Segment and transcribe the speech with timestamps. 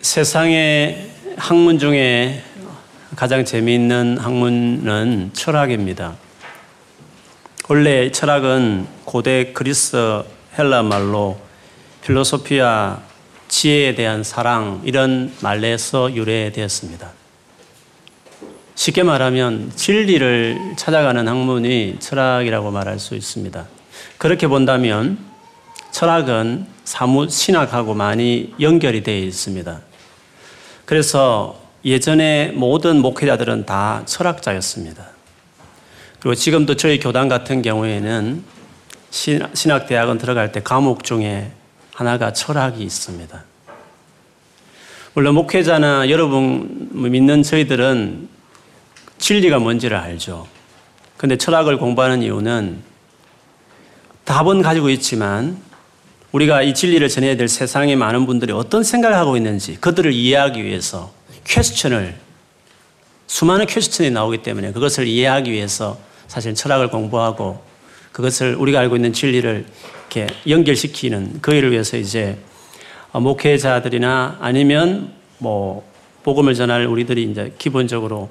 [0.00, 2.42] 세상의 학문 중에
[3.16, 6.14] 가장 재미있는 학문은 철학입니다.
[7.68, 10.22] 원래 철학은 고대 그리스
[10.56, 11.40] 헬라 말로
[12.02, 13.00] 필로소피아
[13.48, 17.10] 지혜에 대한 사랑 이런 말에서 유래되었습니다.
[18.76, 23.66] 쉽게 말하면 진리를 찾아가는 학문이 철학이라고 말할 수 있습니다.
[24.16, 25.18] 그렇게 본다면
[25.90, 29.87] 철학은 사무 신학하고 많이 연결이 되어 있습니다.
[30.88, 35.04] 그래서 예전에 모든 목회자들은 다 철학자였습니다.
[36.18, 38.42] 그리고 지금도 저희 교단 같은 경우에는
[39.10, 41.52] 신학대학원 들어갈 때 과목 중에
[41.92, 43.44] 하나가 철학이 있습니다.
[45.12, 48.30] 물론 목회자나 여러분 믿는 저희들은
[49.18, 50.46] 진리가 뭔지를 알죠.
[51.18, 52.82] 근데 철학을 공부하는 이유는
[54.24, 55.60] 답은 가지고 있지만
[56.32, 61.12] 우리가 이 진리를 전해야 될 세상의 많은 분들이 어떤 생각을 하고 있는지 그들을 이해하기 위해서
[61.44, 62.16] 퀘스천을
[63.26, 67.62] 수많은 퀘스천이 나오기 때문에 그것을 이해하기 위해서 사실 철학을 공부하고
[68.12, 69.64] 그것을 우리가 알고 있는 진리를
[70.00, 72.38] 이렇게 연결시키는 그 일을 위해서 이제
[73.12, 75.86] 목회자들이나 아니면 뭐
[76.24, 78.28] 복음을 전할 우리들이 이제 기본적으로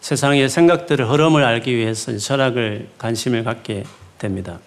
[0.00, 3.84] 세상의 생각들을 흐름을 알기 위해서 철학을 관심을 갖게
[4.18, 4.58] 됩니다.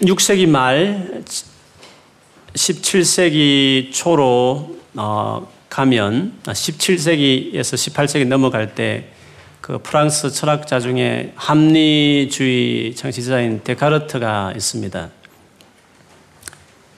[0.00, 1.22] 16세기 말
[2.54, 9.12] 17세기 초로 어, 가면 17세기에서 18세기 넘어갈 때
[9.62, 15.08] 그 프랑스 철학자 중에 합리주의 창시자인 데카르트가 있습니다.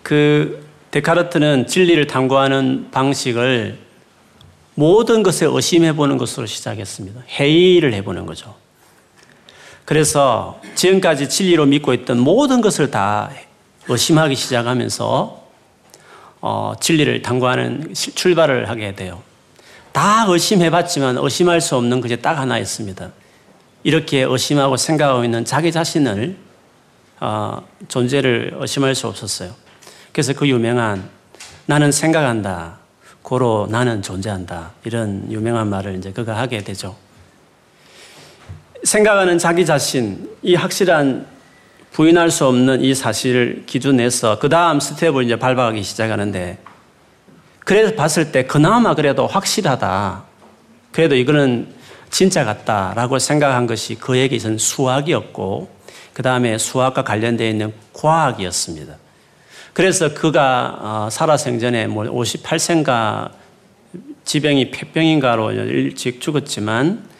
[0.02, 3.78] 그 데카르트는 진리를 탐구하는 방식을
[4.76, 7.24] 모든 것에 의심해 보는 것으로 시작했습니다.
[7.38, 8.56] 회의를 해보는 거죠.
[9.84, 13.30] 그래서 지금까지 진리로 믿고 있던 모든 것을 다
[13.88, 15.44] 의심하기 시작하면서
[16.40, 19.22] 어, 진리를 탐구하는 출발을 하게 돼요.
[19.92, 23.10] 다 의심해봤지만 의심할 수 없는 것이 딱 하나 있습니다.
[23.82, 26.36] 이렇게 의심하고 생각하고 있는 자기 자신을
[27.20, 29.52] 어, 존재를 의심할 수 없었어요.
[30.12, 31.08] 그래서 그 유명한
[31.66, 32.78] 나는 생각한다.
[33.22, 34.72] 고로 나는 존재한다.
[34.84, 36.96] 이런 유명한 말을 이제 그가 하게 되죠.
[38.84, 41.26] 생각하는 자기 자신, 이 확실한
[41.92, 46.58] 부인할 수 없는 이 사실을 기준해서 그 다음 스텝을 이제 밟아가기 시작하는데
[47.60, 50.24] 그래서 봤을 때 그나마 그래도 확실하다.
[50.92, 51.68] 그래도 이거는
[52.10, 55.68] 진짜 같다라고 생각한 것이 그에게 있어서 수학이었고
[56.12, 58.96] 그 다음에 수학과 관련되어 있는 과학이었습니다.
[59.72, 63.30] 그래서 그가 어, 살아 생전에 뭐 58세인가
[64.24, 67.13] 지병이 폐병인가로 일찍 죽었지만 어,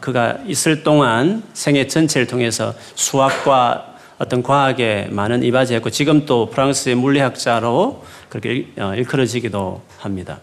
[0.00, 8.04] 그가 있을 동안 생애 전체를 통해서 수학과 어떤 과학에 많은 이바지했고 지금 또 프랑스의 물리학자로
[8.28, 10.38] 그렇게 어, 일컬어지기도 합니다.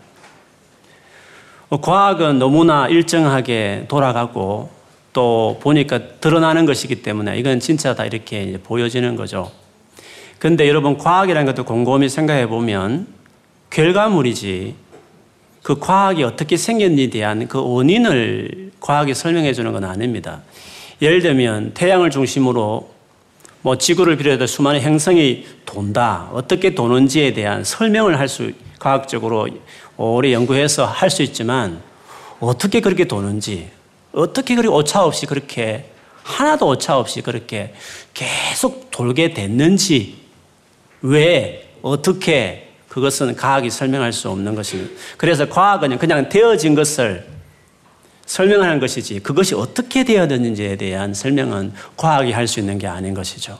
[1.69, 4.69] 어, 과학은 너무나 일정하게 돌아가고
[5.13, 9.51] 또 보니까 드러나는 것이기 때문에 이건 진짜 다 이렇게 보여지는 거죠.
[10.37, 13.07] 근데 여러분 과학이라는 것도 곰곰이 생각해 보면
[13.69, 14.75] 결과물이지
[15.63, 20.41] 그 과학이 어떻게 생겼는지에 대한 그 원인을 과학이 설명해 주는 건 아닙니다.
[21.01, 22.91] 예를 들면 태양을 중심으로
[23.61, 26.29] 뭐 지구를 비롯해서 수많은 행성이 돈다.
[26.33, 29.47] 어떻게 도는지에 대한 설명을 할 수, 과학적으로
[29.97, 31.81] 오래 연구해서 할 수 있지만
[32.39, 33.69] 어떻게 그렇게 도는지,
[34.13, 35.85] 어떻게 그렇게 오차 없이 그렇게
[36.23, 37.73] 하나도 오차 없이 그렇게
[38.15, 40.15] 계속 돌게 됐는지,
[41.01, 44.91] 왜, 어떻게 그것은 과학이 설명할 수 없는 것입니다.
[45.17, 47.30] 그래서 과학은 그냥 되어진 것을
[48.31, 53.59] 설명하는 것이지 그것이 어떻게 되어졌는지에 대한 설명은 과학이 할 수 있는 게 아닌 것이죠.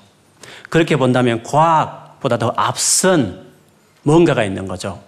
[0.69, 3.47] 그렇게 본다면 과학보다 더 앞선
[4.03, 5.03] 뭔가가 있는 거죠.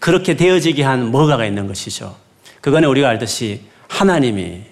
[0.00, 2.16] 그렇게 되어지게 한 뭐가가 있는 것이죠.
[2.60, 4.62] 그거는 우리가 알듯이 하나님이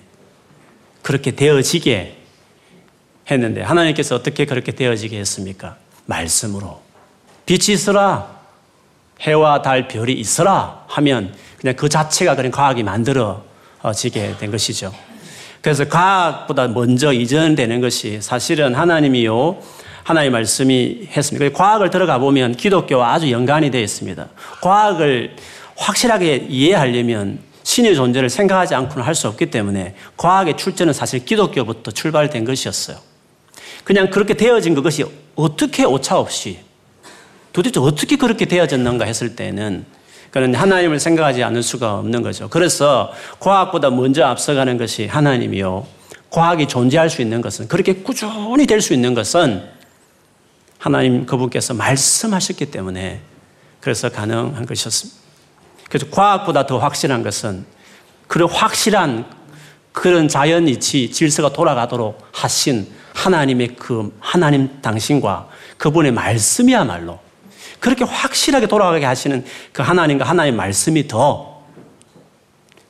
[1.02, 2.16] 그렇게 되어지게
[3.30, 5.76] 했는데 하나님께서 어떻게 그렇게 되어지게 했습니까?
[6.06, 6.82] 말씀으로.
[7.46, 8.40] 빛이 있어라.
[9.20, 13.51] 해와 달, 별이 있어라 하면 그냥 그 자체가 그런 과학이 만들어
[13.92, 14.92] 지게 된 것이죠.
[15.60, 19.58] 그래서 과학보다 먼저 이전되는 것이 사실은 하나님이요.
[20.04, 21.56] 하나님의 말씀이 했습니다.
[21.56, 24.28] 과학을 들어가 보면 기독교와 아주 연관이 되어 있습니다.
[24.60, 25.36] 과학을
[25.76, 32.44] 확실하게 이해하려면 신의 존재를 생각하지 않고는 할 수 없기 때문에 과학의 출제는 사실 기독교부터 출발된
[32.44, 32.96] 것이었어요.
[33.84, 35.04] 그냥 그렇게 되어진 그것이
[35.36, 36.58] 어떻게 오차 없이
[37.52, 39.84] 도대체 어떻게 그렇게 되어졌는가 했을 때는
[40.32, 42.48] 그는 하나님을 생각하지 않을 수가 없는 거죠.
[42.48, 45.86] 그래서 과학보다 먼저 앞서가는 것이 하나님이요.
[46.30, 49.62] 과학이 존재할 수 있는 것은 그렇게 꾸준히 될 수 있는 것은
[50.78, 53.20] 하나님 그분께서 말씀하셨기 때문에
[53.80, 55.20] 그래서 가능한 것이었습니다.
[55.90, 57.66] 그래서 과학보다 더 확실한 것은
[58.26, 59.26] 그런 확실한
[59.92, 67.20] 그런 자연 이치 질서가 돌아가도록 하신 하나님의 그 하나님 당신과 그분의 말씀이야말로
[67.82, 71.52] 그렇게 확실하게 돌아가게 하시는 그 하나님과 하나님의 말씀이 더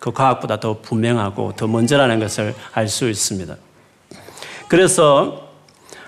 [0.03, 3.55] 그 과학보다 더 분명하고 더 먼저라는 것을 알 수 있습니다.
[4.67, 5.49] 그래서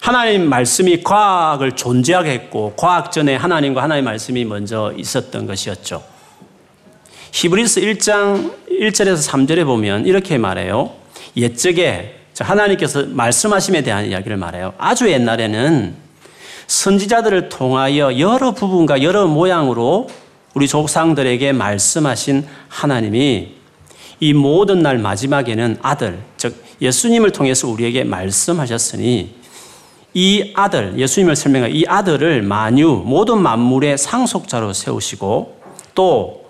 [0.01, 6.03] 하나님 말씀이 과학을 존재하게 했고 과학 전에 하나님과 하나님의 말씀이 먼저 있었던 것이었죠.
[7.31, 10.91] 히브리스 1장 1절에서 3절에 보면 이렇게 말해요.
[11.37, 14.75] 옛적에 하나님께서 말씀하심에 대한 이야기를 말해요.
[14.77, 15.95] 아주 옛날에는
[16.67, 20.09] 선지자들을 통하여 여러 부분과 여러 모양으로
[20.55, 23.55] 우리 조상들에게 말씀하신 하나님이
[24.21, 29.35] 이 모든 날 마지막에는 아들, 즉 예수님을 통해서 우리에게 말씀하셨으니
[30.15, 35.61] 이 아들, 예수님을 설명한 이 아들을 만유, 모든 만물의 상속자로 세우시고
[35.95, 36.45] 또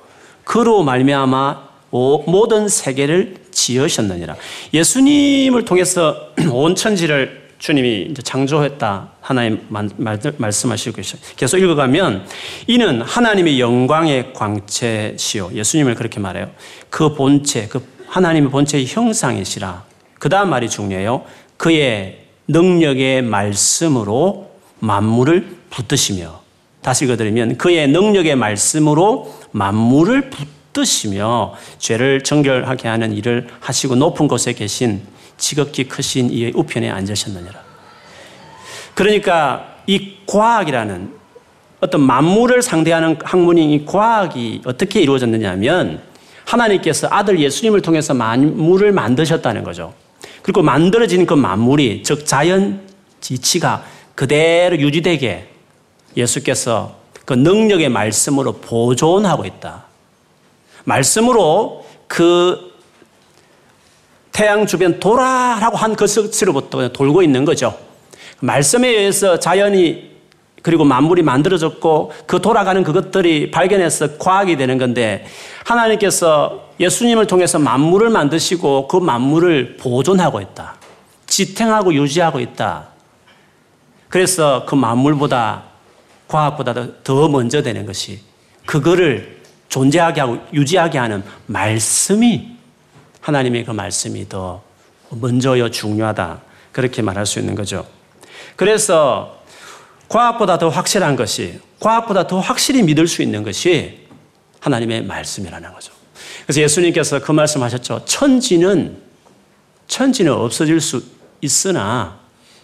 [0.45, 4.37] 그로 말미암아 모든 세계를 지으셨느니라.
[4.75, 9.13] 예수님을 통해서 온 천지를 주님이 이제 창조했다.
[9.23, 9.67] 하나님
[10.37, 11.17] 말씀하시고 계셔.
[11.35, 12.27] 계속 읽어가면
[12.67, 15.51] 이는 하나님의 영광의 광채시요.
[15.55, 16.51] 예수님을 그렇게 말해요.
[16.91, 19.83] 그 본체, 그 하나님의 본체의 형상이시라.
[20.19, 21.25] 그 다음 말이 중요해요.
[21.57, 24.51] 그의 능력의 말씀으로
[24.81, 26.43] 만물을 붙드시며
[26.83, 35.14] 다시 읽어드리면 그의 능력의 말씀으로 만물을 붙드시며 죄를 정결하게 하는 일을 하시고 높은 곳에 계신
[35.37, 37.63] 지극히 크신 이의 우편에 앉으셨느니라.
[38.95, 41.13] 그러니까 이 과학이라는
[41.81, 46.03] 어떤 만물을 상대하는 학문인 이 과학이 어떻게 이루어졌느냐 하면
[46.45, 49.93] 하나님께서 아들 예수님을 통해서 만물을 만드셨다는 거죠.
[50.43, 52.87] 그리고 만들어진 그 만물이 즉 자연
[53.21, 53.85] 지치가
[54.15, 55.49] 그대로 유지되게
[56.17, 59.85] 예수께서 그 능력의 말씀으로 보존하고 있다.
[60.85, 62.74] 말씀으로 그
[64.35, 67.79] 태양 주변 돌아라고 한 것으로부터 돌고 있는 거죠.
[68.41, 70.11] 말씀에 의해서 자연이
[70.61, 75.25] 그리고 만물이 만들어졌고 그 돌아가는 그것들이 발견해서 과학이 되는 건데
[75.65, 80.75] 하나님께서 예수님을 통해서 만물을 만드시고 그 만물을 보존하고 있다.
[81.27, 82.89] 지탱하고 유지하고 있다.
[84.09, 85.63] 그래서 그 만물보다
[86.27, 88.19] 과학보다 더 먼저 되는 것이
[88.67, 92.54] 그거를 존재하게 하고 유지하게 하는 말씀이
[93.25, 94.63] 하나님의 그 말씀이 더
[95.09, 96.43] 먼저요 중요하다.
[96.73, 97.87] 그렇게 말할 수 있는 거죠.
[98.55, 99.43] 그래서
[100.09, 104.07] 과학보다 더 확실한 것이 과학보다 더 확실히 믿을 수 있는 것이
[104.61, 105.93] 하나님의 말씀이라는 거죠.
[106.45, 108.05] 그래서 예수님께서 그 말씀 하셨죠.
[108.05, 109.01] 천지는
[109.87, 111.03] 천지는 없어질 수
[111.41, 112.21] 있으나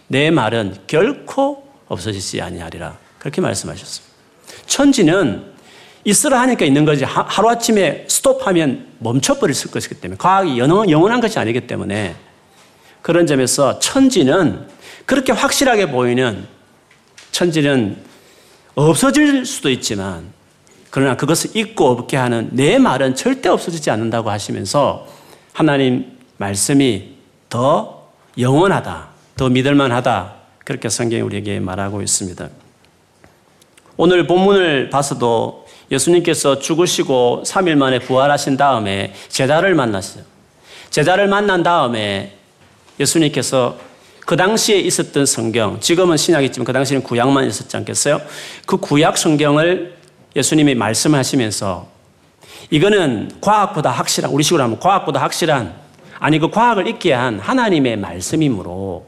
[0.07, 2.99] 내 말은 결코 없어지지 아니하리라.
[3.17, 4.05] 그렇게 말씀하셨어요.
[4.67, 5.50] 천지는
[6.03, 7.03] 있으라 하니까 있는 거지.
[7.03, 10.17] 하 루아침에 스톱하면 멈춰버릴 것이기 때문에.
[10.17, 12.15] 과학이 영원한 것이 아니기 때문에.
[13.01, 14.67] 그런 점에서 천지는
[15.05, 16.47] 그렇게 확실하게 보이는
[17.31, 17.97] 천지는
[18.75, 20.31] 없어질 수도 있지만
[20.89, 25.07] 그러나 그것을 잊고 없게 하는 내 말은 절대 없어지지 않는다고 하시면서
[25.53, 27.15] 하나님 말씀이
[27.49, 29.07] 더 영원하다,
[29.37, 30.33] 더 믿을만하다.
[30.65, 32.49] 그렇게 성경이 우리에게 말하고 있습니다.
[33.97, 35.60] 오늘 본문을 봐서도
[35.91, 40.23] 예수님께서 죽으시고 3일 만에 부활하신 다음에 제자를 만났어요.
[40.89, 42.37] 제자를 만난 다음에
[42.99, 43.77] 예수님께서
[44.25, 48.21] 그 당시에 있었던 성경, 지금은 신약이지만 그 당시에는 구약만 있었지 않겠어요?
[48.65, 49.97] 그 구약 성경을
[50.35, 51.87] 예수님이 말씀하시면서
[52.69, 55.75] 이거는 과학보다 확실한, 우리 식으로 하면 과학보다 확실한,
[56.19, 59.07] 아니 그 과학을 있게 한 하나님의 말씀이므로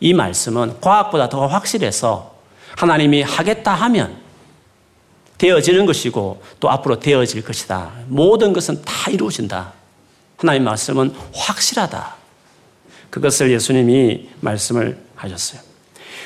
[0.00, 2.34] 이 말씀은 과학보다 더 확실해서
[2.76, 4.16] 하나님이 하겠다 하면
[5.40, 7.92] 되어지는 것이고 또 앞으로 되어질 것이다.
[8.08, 9.72] 모든 것은 다 이루어진다.
[10.36, 12.14] 하나님 말씀은 확실하다.
[13.08, 15.62] 그것을 예수님이 말씀을 하셨어요.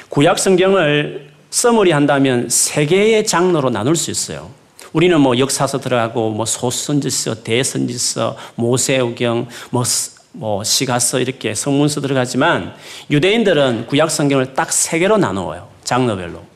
[0.09, 4.51] 구약 성경을 써머리 한다면 세 개의 장르로 나눌 수 있어요.
[4.93, 9.85] 우리는 뭐 역사서 들어가고 뭐 소선지서, 대선지서, 모세오경, 뭐,
[10.33, 12.75] 뭐 시가서 이렇게 성문서 들어가지만
[13.11, 15.69] 유대인들은 구약 성경을 딱 세 개로 나누어요.
[15.85, 16.54] 장르별로.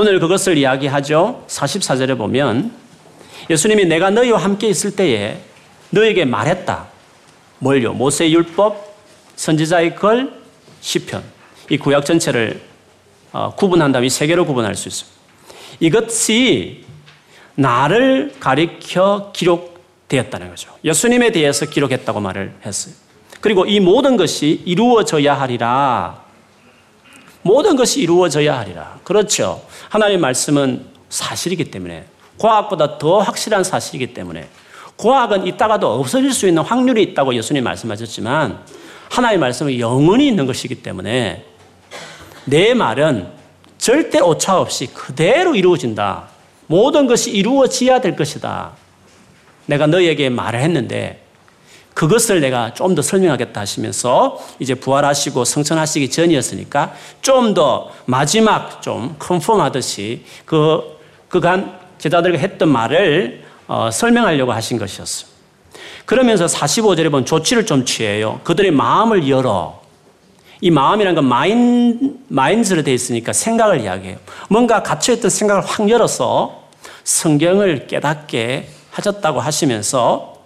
[0.00, 1.44] 오늘 그것을 이야기하죠.
[1.48, 2.70] 44절에 보면
[3.50, 5.40] 예수님이 내가 너희와 함께 있을 때에
[5.90, 6.86] 너에게 말했다.
[7.58, 7.94] 뭘요?
[7.94, 8.94] 모세 율법,
[9.34, 10.32] 선지자의 글,
[10.80, 11.24] 시편.
[11.70, 12.60] 이 구약 전체를
[13.32, 15.18] 어, 구분한다면 이 세 개로 구분할 수 있습니다.
[15.80, 16.84] 이것이
[17.56, 20.70] 나를 가리켜 기록되었다는 거죠.
[20.84, 22.94] 예수님에 대해서 기록했다고 말을 했어요.
[23.40, 26.22] 그리고 이 모든 것이 이루어져야 하리라.
[27.42, 28.98] 모든 것이 이루어져야 하리라.
[29.04, 29.62] 그렇죠.
[29.88, 32.04] 하나님의 말씀은 사실이기 때문에
[32.38, 34.48] 과학보다 더 확실한 사실이기 때문에
[34.96, 38.58] 과학은 있다가도 없어질 수 있는 확률이 있다고 예수님 말씀하셨지만
[39.10, 41.44] 하나의 말씀은 영원히 있는 것이기 때문에
[42.44, 43.28] 내 말은
[43.78, 46.28] 절대 오차 없이 그대로 이루어진다.
[46.66, 48.72] 모든 것이 이루어져야 될 것이다.
[49.66, 51.24] 내가 너에게 말을 했는데
[51.98, 59.60] 그것을 내가 좀 더 설명하겠다 하시면서 이제 부활하시고 성천하시기 전이었으니까 좀 더 마지막 좀 컨펌
[59.60, 60.96] 하듯이 그,
[61.28, 65.28] 그간 제자들과 했던 말을 어, 설명하려고 하신 것이었어요.
[66.04, 68.40] 그러면서 45절에 보면 조치를 좀 취해요.
[68.44, 69.80] 그들의 마음을 열어.
[70.60, 74.18] 이 마음이라는 건 마인, 마인즈로 되어 있으니까 생각을 이야기해요.
[74.48, 76.62] 뭔가 갇혀있던 생각을 확 열어서
[77.02, 80.37] 성경을 깨닫게 하셨다고 하시면서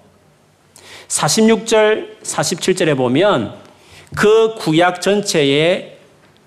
[1.09, 3.54] 46절, 47절에 보면
[4.14, 5.99] 그 구약 전체의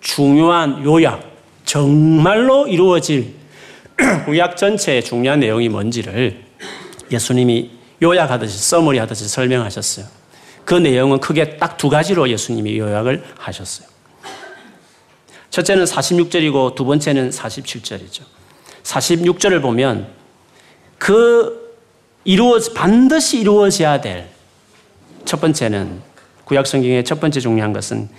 [0.01, 1.31] 중요한 요약,
[1.65, 3.33] 정말로 이루어질
[4.25, 6.43] 구약 전체의 중요한 내용이 뭔지를
[7.12, 7.71] 예수님이
[8.03, 10.05] 요약하듯이 써머리 하듯이 설명하셨어요.
[10.65, 13.88] 그 내용은 크게 딱 두 가지로 예수님이 요약을 하셨어요.
[15.51, 18.24] 첫째는 46절이고 두 번째는 47절이죠.
[18.83, 20.07] 46절을 보면
[20.97, 21.77] 그
[22.24, 24.29] 이루어 반드시 이루어져야 될
[25.25, 26.01] 첫 번째는
[26.46, 28.10] 구약 성경의 첫 번째 중요한 것은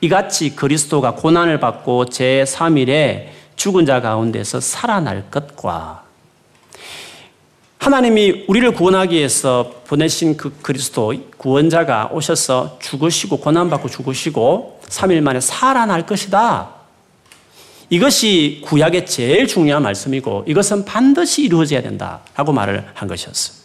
[0.00, 6.04] 이같이 그리스도가 고난을 받고 제 3일에 죽은 자 가운데서 살아날 것과
[7.78, 16.04] 하나님이 우리를 구원하기 위해서 보내신 그 그리스도 구원자가 오셔서 죽으시고 고난받고 죽으시고 3일 만에 살아날
[16.04, 16.74] 것이다.
[17.88, 23.59] 이것이 구약의 제일 중요한 말씀이고 이것은 반드시 이루어져야 된다라고 말을 한 것이었어요.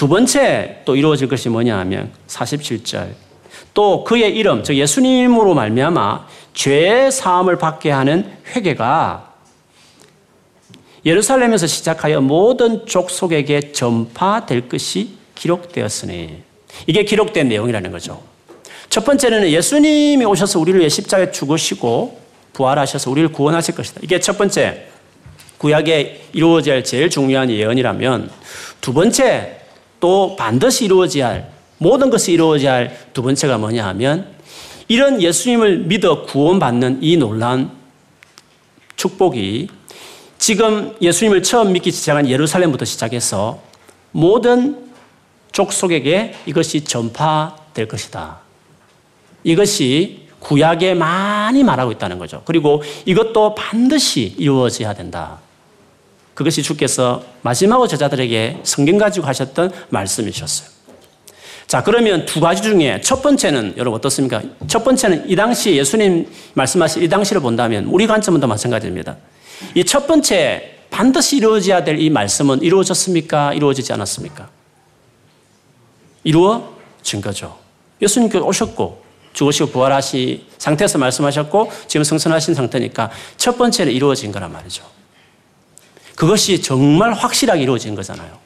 [0.00, 3.08] 두 번째 또 이루어질 것이 뭐냐 하면 47절.
[3.74, 9.34] 또 그의 이름, 즉 예수님으로 말미암아 죄 사함을 받게 하는 회개가
[11.04, 16.44] 예루살렘에서 시작하여 모든 족속에게 전파될 것이 기록되었으니
[16.86, 18.22] 이게 기록된 내용이라는 거죠.
[18.88, 22.18] 첫 번째는 예수님이 오셔서 우리를 십자가에 죽으시고
[22.54, 24.00] 부활하셔서 우리를 구원하실 것이다.
[24.02, 24.86] 이게 첫 번째
[25.58, 28.30] 구약에 이루어져야 제일 중요한 예언이라면
[28.80, 29.59] 두 번째
[30.00, 34.26] 또 반드시 이루어져야 할 모든 것이 이루어져야 할 두 번째가 뭐냐 하면
[34.88, 37.70] 이런 예수님을 믿어 구원받는 이 놀라운
[38.96, 39.68] 축복이
[40.38, 43.60] 지금 예수님을 처음 믿기 시작한 예루살렘부터 시작해서
[44.10, 44.90] 모든
[45.52, 48.38] 족속에게 이것이 전파될 것이다.
[49.44, 52.42] 이것이 구약에 많이 말하고 있다는 거죠.
[52.44, 55.38] 그리고 이것도 반드시 이루어져야 된다.
[56.34, 60.68] 그것이 주께서 마지막으로 제자들에게 성경 가지고 하셨던 말씀이셨어요.
[61.66, 64.42] 자, 그러면 두 가지 중에 첫 번째는 여러분 어떻습니까?
[64.66, 69.16] 첫 번째는 이 당시 예수님 말씀하신 이 당시를 본다면 우리 관점은 더 마찬가지입니다.
[69.74, 73.52] 이 첫 번째 반드시 이루어져야 될 이 말씀은 이루어졌습니까?
[73.54, 74.48] 이루어지지 않았습니까?
[76.24, 77.56] 이루어진 거죠.
[78.02, 84.82] 예수님께서 오셨고 죽으시고 부활하시 상태에서 말씀하셨고 지금 성선하신 상태니까 첫 번째는 이루어진 거란 말이죠.
[86.20, 88.38] 그것이 정말 확실하게 이루어진 거잖아요.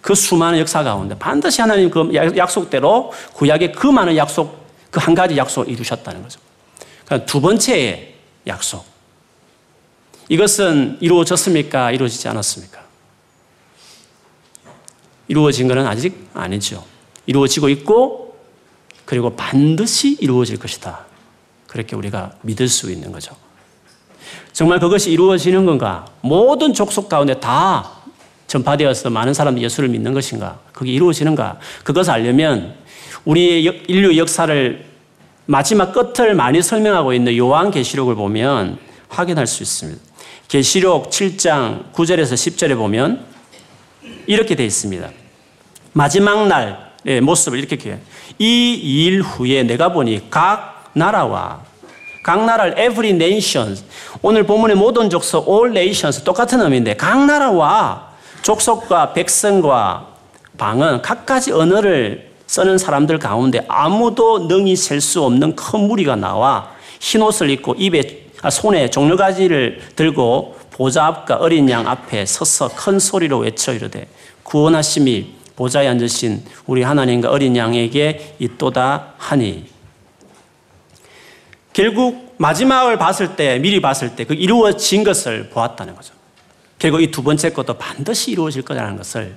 [0.00, 5.36] 그 수많은 역사 가운데 반드시 하나님 그 약속대로 구약의 그 많은 약속, 그 한 가지
[5.36, 6.40] 약속을 이루셨다는 거죠.
[7.04, 8.12] 그러니까 두 번째의
[8.48, 8.84] 약속.
[10.28, 11.92] 이것은 이루어졌습니까?
[11.92, 12.84] 이루어지지 않았습니까?
[15.28, 16.84] 이루어진 것은 아직 아니죠.
[17.26, 18.36] 이루어지고 있고,
[19.04, 21.06] 그리고 반드시 이루어질 것이다.
[21.68, 23.36] 그렇게 우리가 믿을 수 있는 거죠.
[24.58, 26.04] 정말 그것이 이루어지는 건가?
[26.20, 27.92] 모든 족속 가운데 다
[28.48, 30.58] 전파되어서 많은 사람들이 예수를 믿는 것인가?
[30.72, 31.60] 그게 이루어지는가?
[31.84, 32.74] 그것을 알려면
[33.24, 34.84] 우리의 인류 역사를
[35.46, 40.00] 마지막 끝을 많이 설명하고 있는 요한 계시록을 보면 확인할 수 있습니다.
[40.48, 43.24] 계시록 7장 9절에서 10절에 보면
[44.26, 45.08] 이렇게 되어 있습니다.
[45.92, 47.98] 마지막 날의 모습을 이렇게 해요.
[48.40, 51.67] 이일 후에 내가 보니 각 나라와
[52.22, 53.76] 각 나라를 every nation
[54.22, 58.08] 오늘 본문의 모든 족속 all nations 똑같은 의미인데 각 나라와
[58.42, 60.06] 족속과 백성과
[60.56, 66.70] 방은 각가지 언어를 쓰는 사람들 가운데 아무도 능히 셀 수 없는 큰 무리가 나와
[67.00, 72.98] 흰 옷을 입고 입에 아, 손에 종려가지를 들고 보좌 앞과 어린 양 앞에 서서 큰
[72.98, 74.06] 소리로 외쳐 이르되
[74.44, 79.66] 구원하심이 보좌에 앉으신 우리 하나님과 어린 양에게 있도다 하니
[81.78, 86.12] 결국 마지막을 봤을 때, 미리 봤을 때 그 이루어진 것을 보았다는 거죠.
[86.76, 89.36] 결국 이 두 번째 것도 반드시 이루어질 거라는 것을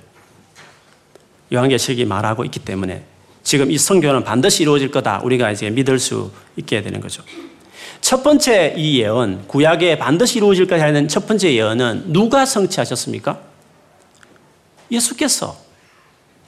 [1.53, 3.03] 요한계시록이 말하고 있기 때문에
[3.43, 5.21] 지금 이 성경은 반드시 이루어질 거다.
[5.23, 7.21] 우리가 이제 믿을 수 있게 되는 거죠.
[8.01, 13.39] 첫 번째 이 예언, 구약에 반드시 이루어질 것이 하는 첫 번째 예언은 누가 성취하셨습니까?
[14.91, 15.55] 예수께서.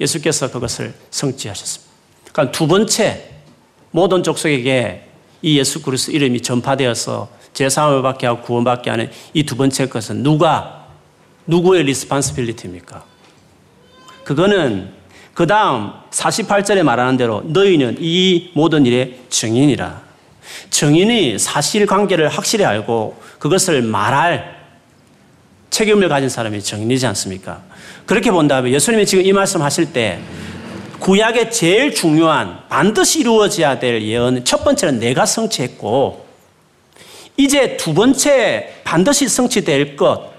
[0.02, 1.94] 예수께서 그것을 성취하셨습니다.
[2.32, 3.30] 그러니까 두 번째,
[3.92, 5.13] 모든 족속에게
[5.44, 10.88] 이 예수 그리스도 이름이 전파되어서 제사함을 받게 하고 구원받게 하는 이 두 번째 것은 누가,
[11.46, 13.04] 누구의 리스판스빌리티입니까?
[14.24, 14.90] 그거는
[15.34, 20.02] 그 다음 48절에 말하는 대로 너희는 이 모든 일의 증인이라.
[20.70, 24.64] 증인이 사실관계를 확실히 알고 그것을 말할
[25.70, 27.62] 책임을 가진 사람이 증인이지 않습니까?
[28.06, 30.20] 그렇게 본다면 예수님이 지금 이 말씀 하실 때
[31.04, 36.26] 구약의 제일 중요한 반드시 이루어져야 될 예언 첫 번째는 내가 성취했고
[37.36, 40.32] 이제 두 번째 반드시 성취될 것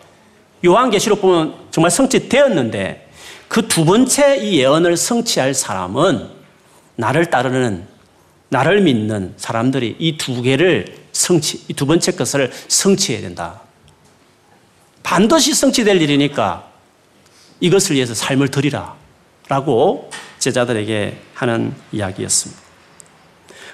[0.64, 3.10] 요한계시록 보면 정말 성취되었는데
[3.46, 6.30] 그 두 번째 이 예언을 성취할 사람은
[6.96, 7.86] 나를 따르는
[8.48, 13.60] 나를 믿는 사람들이 이 두 개를 성취 이 두 번째 것을 성취해야 된다.
[15.02, 16.66] 반드시 성취될 일이니까
[17.60, 18.94] 이것을 위해서 삶을 드리라.
[19.48, 20.10] 라고
[20.44, 22.60] 제자들에게 하는 이야기였습니다.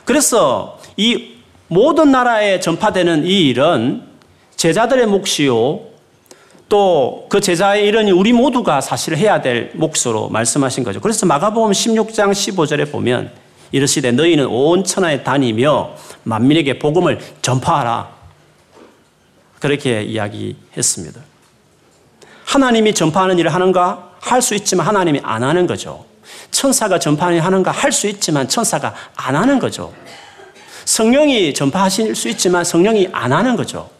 [0.04, 1.34] 그래서 이
[1.66, 4.02] 모든 나라에 전파되는 이 일은
[4.56, 5.80] 제자들의 몫이요.
[6.68, 11.00] 또 그 제자의 일은 우리 모두가 사실 해야 될 몫으로 말씀하신 거죠.
[11.00, 13.32] 그래서 마가복음 16장 15절에 보면
[13.72, 18.10] 이르시되 너희는 온 천하에 다니며 만민에게 복음을 전파하라.
[19.58, 21.20] 그렇게 이야기했습니다.
[22.44, 24.10] 하나님이 전파하는 일을 하는가?
[24.20, 26.04] 할 수 있지만 하나님이 안 하는 거죠.
[26.50, 27.70] 천사가 전파하는 하는가?
[27.70, 29.92] 할 수 있지만 천사가 안 하는 거죠.
[30.84, 33.90] 성령이 전파하실 수 있지만 성령이 안 하는 거죠.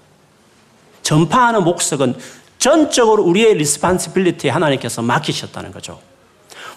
[1.02, 2.14] 전파하는 목적은
[2.58, 6.00] 전적으로 우리의 responsibility에 하나님께서 맡기셨다는 거죠.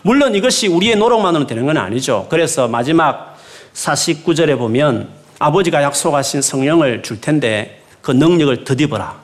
[0.01, 2.27] 물론 이것이 우리의 노력만으로 되는 건 아니죠.
[2.29, 3.38] 그래서 마지막
[3.74, 9.22] 49절에 보면 아버지가 약속하신 성령을 줄 텐데 그 능력을 덧입어라.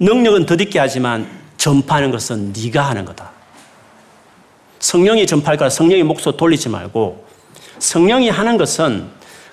[0.00, 3.33] 능력은 덧입게 하지만 전파하는 것은 네가 하는 거다.
[4.84, 7.24] 성령이 전파할 거라 성령의 목소 돌리지 말고
[7.78, 9.06] 성령이 하는 것은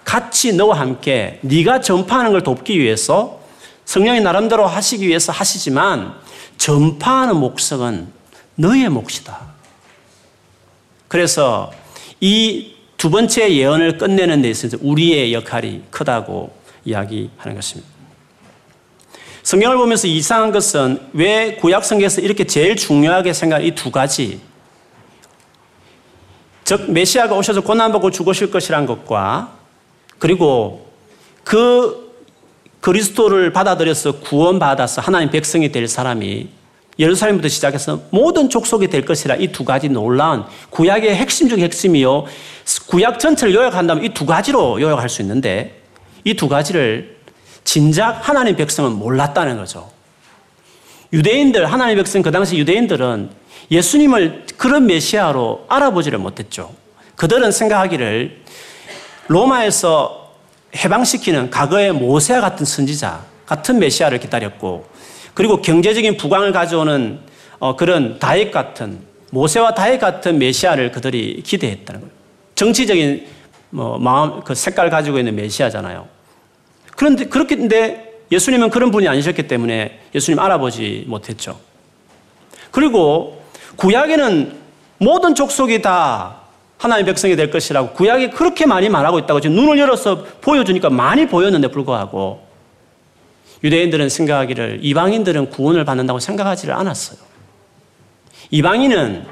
[0.04, 3.39] 같이 너와 함께 네가 전파하는 걸 돕기 위해서
[3.86, 6.15] 성령이 나름대로 하시기 위해서 하시지만
[6.58, 8.10] 전파하는 목적은
[8.56, 9.39] 너의 몫이다.
[11.08, 11.72] 그래서
[12.20, 16.54] 이 두 번째 예언을 끝내는 데 있어서 우리의 역할이 크다고
[16.86, 17.89] 이야기하는 것입니다.
[19.41, 24.51] 성경을 보면서 이상한 것은 왜 구약 성경에서 이렇게 제일 중요하게 생각한 이 두 가지
[26.71, 29.51] 즉 메시아가 오셔서 고난받고 죽으실 것이란 것과
[30.19, 30.88] 그리고
[31.43, 32.15] 그
[32.79, 36.47] 그리스도를 받아들여서 구원받아서 하나님 백성이 될 사람이
[36.97, 42.23] 예루살렘부터 시작해서 모든 족속이 될 것이라 이 두 가지 놀라운 구약의 핵심 중 핵심이요.
[42.88, 45.81] 구약 전체를 요약한다면 이 두 가지로 요약할 수 있는데
[46.23, 47.17] 이 두 가지를
[47.65, 49.91] 진작 하나님 백성은 몰랐다는 거죠.
[51.12, 56.74] 유대인들, 하나님 백성, 그 당시 유대인들은 예수님을 그런 메시아로 알아보지를 못했죠.
[57.15, 58.41] 그들은 생각하기를
[59.28, 60.34] 로마에서
[60.76, 64.86] 해방시키는 과거의 모세와 같은 선지자, 같은 메시아를 기다렸고,
[65.34, 67.19] 그리고 경제적인 부강을 가져오는
[67.60, 72.13] 어, 그런 다윗 같은, 모세와 다윗 같은 메시아를 그들이 기대했다는 거예요.
[72.56, 73.28] 정치적인
[73.69, 76.08] 뭐 마음, 그 색깔 가지고 있는 메시아잖아요.
[76.95, 77.56] 그런데 그렇게
[78.32, 81.60] 예수님은 그런 분이 아니셨기 때문에 예수님 알아보지 못했죠.
[82.71, 83.40] 그리고
[83.82, 84.54] 구약에는
[85.00, 86.41] 모든 족속이 다
[86.78, 91.70] 하나님의 백성이 될 것이라고 구약이 그렇게 많이 말하고 있다고 지금 눈을 열어서 보여주니까 많이 보였는데
[91.70, 92.46] 불구하고
[93.63, 97.17] 유대인들은 생각하기를 이방인들은 구원을 받는다고 생각하지를 않았어요.
[98.52, 99.26] 이방인은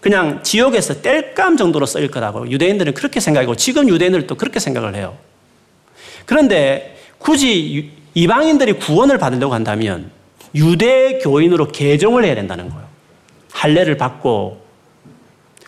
[0.00, 5.18] 그냥 지옥에서 뗄감 정도로 쓰일 거라고 유대인들은 그렇게 생각하고 지금 유대인들도 그렇게 생각을 해요.
[6.24, 10.10] 그런데 굳이 이방인들이 구원을 받으려고 한다면
[10.54, 12.89] 유대 교인으로 개종을 해야 된다는 거예요.
[13.60, 14.58] 할례를 받고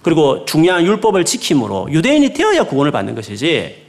[0.03, 3.83] 그리고 중요한 율법을 지킴으로 유대인이 되어야 구원을 받는 것이지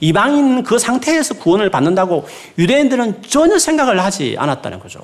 [0.00, 5.00] 이방인 그 상태에서 구원을 받는다고 유대인들은 전혀 생각을 하지 않았다는 거죠.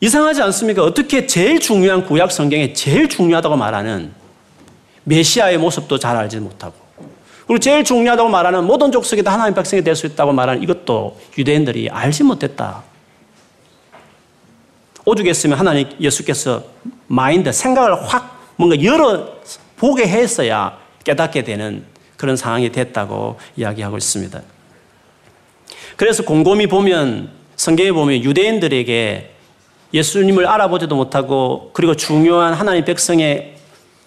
[0.00, 0.82] 이상하지 않습니까?
[0.82, 4.12] 어떻게 제일 중요한 구약 성경에 제일 중요하다고 말하는
[5.04, 6.74] 메시아의 모습도 잘 알지 못하고
[7.46, 11.90] 그리고 제일 중요하다고 말하는 모든 족속이 다 하나님 백성이 될 수 있다고 말하는 이것도 유대인들이
[11.90, 12.84] 알지 못했다.
[15.04, 16.62] 오죽했으면 하나님 예수께서
[17.06, 19.28] 마인드, 생각을 확 뭔가 열어
[19.76, 21.84] 보게 했어야 깨닫게 되는
[22.16, 24.40] 그런 상황이 됐다고 이야기하고 있습니다.
[25.96, 29.30] 그래서 곰곰이 보면 성경에 보면 유대인들에게
[29.92, 33.56] 예수님을 알아보지도 못하고 그리고 중요한 하나님 백성의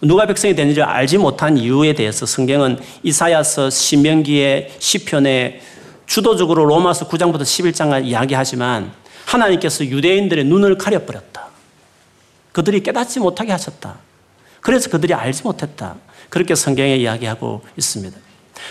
[0.02, 5.62] 누가 백성이 되는지 알지 못한 이유에 대해서 성경은 이사야서, 신명기의 시편에
[6.06, 8.92] 주도적으로 로마서 9장부터 11장까지 이야기하지만
[9.26, 11.48] 하나님께서 유대인들의 눈을 가려버렸다.
[12.52, 13.98] 그들이 깨닫지 못하게 하셨다.
[14.62, 15.96] 그래서 그들이 알지 못했다.
[16.30, 18.18] 그렇게 성경에 이야기하고 있습니다.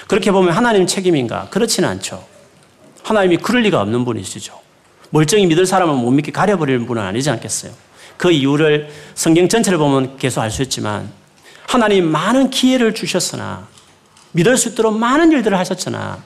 [0.08, 1.48] 그렇게 보면 하나님 책임인가?
[1.50, 2.24] 그렇지는 않죠.
[3.02, 4.60] 하나님이 그럴 리가 없는 분이시죠.
[5.10, 7.72] 멀쩡히 믿을 사람은 못 믿게 가려버리는 분은 아니지 않겠어요.
[8.16, 11.10] 그 이유를 성경 전체를 보면 계속 알 수 있지만
[11.66, 13.66] 하나님 많은 기회를 주셨으나
[14.32, 16.22] 믿을 수 있도록 많은 일들을 하셨으나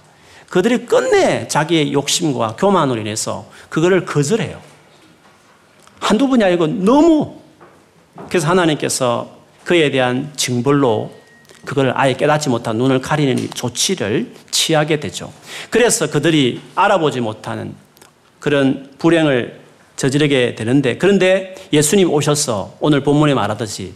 [0.51, 4.61] 그들이 끝내 자기의 욕심과 교만으로 인해서 그거를 거절해요.
[6.01, 7.41] 한두 분이 아니고 너무
[8.29, 9.31] 그래서 하나님께서
[9.65, 11.13] 그에 대한 징벌로
[11.65, 15.33] 그걸 아예 깨닫지 못한 눈을 가리는 조치를 취하게 되죠.
[15.69, 17.75] 그래서 그들이 알아보지 못하는
[18.39, 19.61] 그런 불행을
[19.97, 23.95] 저지르게 되는데 그런데 예수님 오셔서 오늘 본문에 말하듯이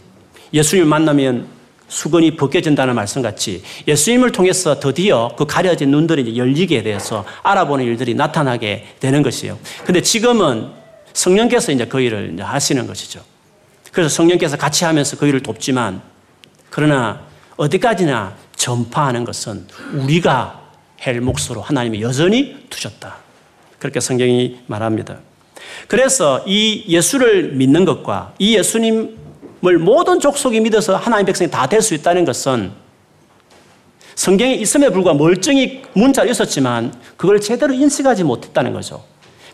[0.53, 1.47] 예수님 만나면
[1.91, 8.95] 수건이 벗겨진다는 말씀 같이 예수님을 통해서 드디어 그 가려진 눈들이 열리게 돼서 알아보는 일들이 나타나게
[9.01, 9.59] 되는 것이에요.
[9.83, 10.69] 근데 지금은
[11.11, 13.21] 성령께서 이제 그 일을 이제 하시는 것이죠.
[13.91, 16.01] 그래서 성령께서 같이 하면서 그 일을 돕지만
[16.69, 17.23] 그러나
[17.57, 20.61] 어디까지나 전파하는 것은 우리가
[20.97, 23.17] 할 몫으로 하나님이 여전히 두셨다.
[23.79, 25.17] 그렇게 성경이 말합니다.
[25.89, 29.20] 그래서 이 예수를 믿는 것과 이 예수님을
[29.79, 32.71] 모든 족속이 믿어서 하나님 백성이 다 될 수 있다는 것은
[34.15, 39.03] 성경에 있음에 불구하고 멀쩡히 문자로 있었지만 그걸 제대로 인식하지 못했다는 거죠.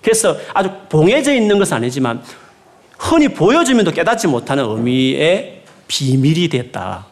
[0.02, 2.22] 그래서 아주 봉해져 있는 것은 아니지만
[2.98, 7.06] 흔히 보여주면도 깨닫지 못하는 의미의 비밀이 됐다.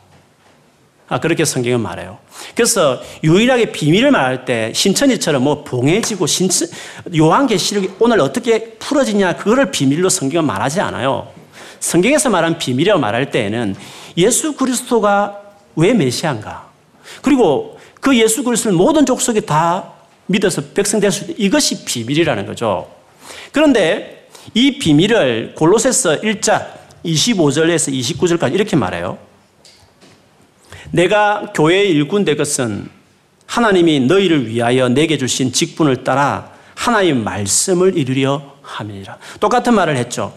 [1.08, 2.17] 아, 그렇게 성경은 말해요.
[2.55, 6.67] 그래서 유일하게 비밀을 말할 때 신천지처럼 뭐 봉해지고 신천,
[7.15, 11.27] 요한계시록이 오늘 어떻게 풀어지냐 그거를 비밀로 성경은 말하지 않아요.
[11.85, 13.75] 성경에서 말한 비밀이라고 말할 때에는
[14.17, 15.39] 예수 그리스도가
[15.75, 16.67] 왜 메시아인가?
[17.21, 19.91] 그리고 그 예수 그리스도를 모든 족속이 다
[20.25, 21.33] 믿어서 백성 될 수 있다.
[21.37, 22.89] 이것이 비밀이라는 거죠.
[23.51, 26.65] 그런데 이 비밀을 골로새서 1장
[27.05, 29.19] 25절에서 29절까지 이렇게 말해요.
[30.89, 32.89] 내가 교회의 일꾼 된 것은
[33.45, 39.19] 하나님이 너희를 위하여 내게 주신 직분을 따라 하나님 말씀을 이루려 함이니라.
[39.39, 40.33] 똑같은 말을 했죠.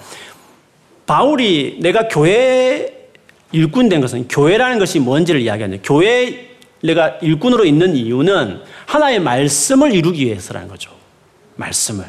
[1.09, 3.09] 바울이 내가 교회
[3.51, 6.51] 일꾼 된 것은 교회라는 것이 뭔지를 이야기하는 교회
[6.83, 10.90] 내가 일꾼으로 있는 이유는 하나의 말씀을 이루기 위해서라는 거죠.
[11.57, 12.05] 말씀을.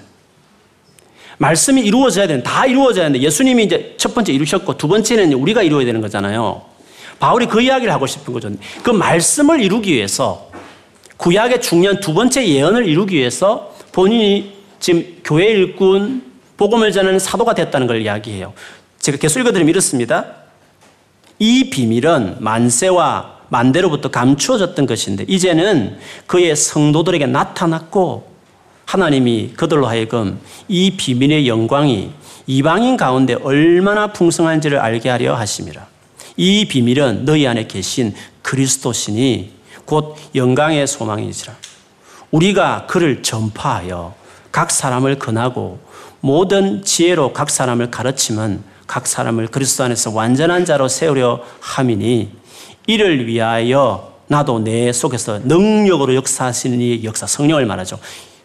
[1.38, 5.86] 말씀이 이루어져야 되는, 다 이루어져야 되는데 예수님이 이제 첫 번째 이루셨고 두 번째는 우리가 이루어야
[5.86, 6.62] 되는 거잖아요.
[7.20, 8.52] 바울이 그 이야기를 하고 싶은 거죠.
[8.84, 10.52] 그 말씀을 이루기 위해서
[11.16, 17.88] 구약의 중요한 두 번째 예언을 이루기 위해서 본인이 지금 교회 일꾼 복음을 전하는 사도가 됐다는
[17.88, 18.54] 걸 이야기해요.
[19.00, 20.26] 제가 계속 읽어드리면 이렇습니다.
[21.40, 28.30] 이 비밀은 만세와 만대로부터 감추어졌던 것인데 이제는 그의 성도들에게 나타났고
[28.86, 32.12] 하나님이 그들로 하여금 이 비밀의 영광이
[32.48, 35.88] 이방인 가운데 얼마나 풍성한지를 알게 하려 하심이라.
[36.38, 39.54] 이 비밀은 너희 안에 계신 그리스도시니
[39.86, 41.56] 곧 영광의 소망이시라.
[42.32, 44.16] 우리가 그를 전파하여
[44.52, 45.80] 각 사람을 권하고
[46.22, 52.32] 모든 지혜로 각 사람을 가르치면 각 사람을 그리스도 안에서 완전한 자로 세우려 함이니
[52.88, 57.99] 이를 위하여 나도 내 속에서 능력으로 역사하시는 이 역사 성령을 말하죠.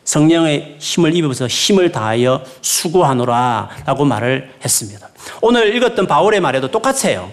[0.04, 5.08] 성령의 힘을 입으면서 힘을 다하여 수고하노라 라고 말을 했습니다.
[5.40, 7.32] 오늘 읽었던 바울의 말에도 똑같아요.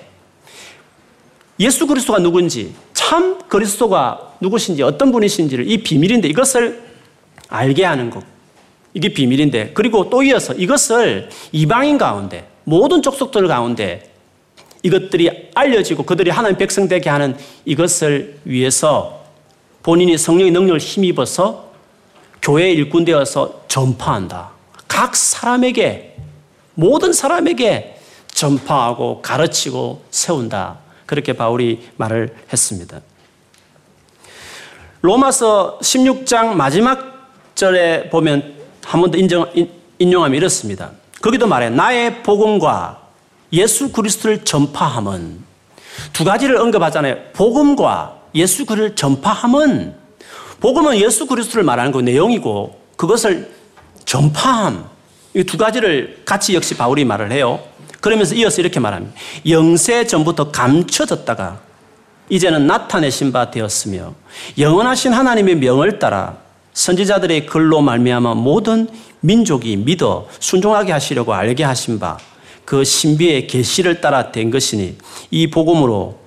[1.60, 6.82] 예수 그리스도가 누군지, 참 그리스도가 누구신지, 어떤 분이신지를 이 비밀인데 이것을
[7.50, 8.24] 알게 하는 것.
[8.93, 14.10] 이게 비밀인데, 그리고 또 이어서 이것을 이방인 가운데, 모든 족속들 가운데
[14.84, 19.24] 이것들이 알려지고 그들이 하나님 백성 되게 하는 이것을 위해서
[19.84, 21.71] 본인이 성령의 능력을 힘입어서
[22.41, 24.52] 교회 일꾼 되어서 전파한다.
[24.88, 26.17] 각 사람에게,
[26.74, 28.00] 모든 사람에게
[28.34, 30.80] 전파하고 가르치고 세운다.
[31.06, 33.02] 그렇게 바울이 말을 했습니다.
[35.02, 39.17] 로마서 16장 마지막 절에 보면 한 번 더
[40.00, 40.91] 인용하면 이렇습니다.
[41.22, 43.00] 거기도 말해 나의 복음과
[43.54, 45.40] 예수 그리스도를 전파함은
[46.14, 47.18] 두 가지를 언급하잖아요.
[47.34, 49.96] 복음과 예수 그리스도를 전파함은
[50.60, 53.52] 복음은 예수 그리스도를 말하는 그 내용이고 그것을
[54.06, 54.90] 전파함
[55.34, 57.60] 이 두 가지를 같이 역시 바울이 말을 해요.
[58.02, 59.16] 그러면서 이어서 이렇게 말합니다.
[59.48, 61.60] 영세 전부터 감춰졌다가
[62.30, 64.14] 이제는 나타내신 바 되었으며
[64.58, 66.38] 영원하신 하나님의 명을 따라
[66.74, 68.88] 선지자들의 글로 말미암아 모든
[69.22, 72.18] 민족이 믿어 순종하게 하시려고 알게 하신 바
[72.72, 74.96] 그 신비의 계시를 따라 된 것이니
[75.30, 76.20] 이 복음으로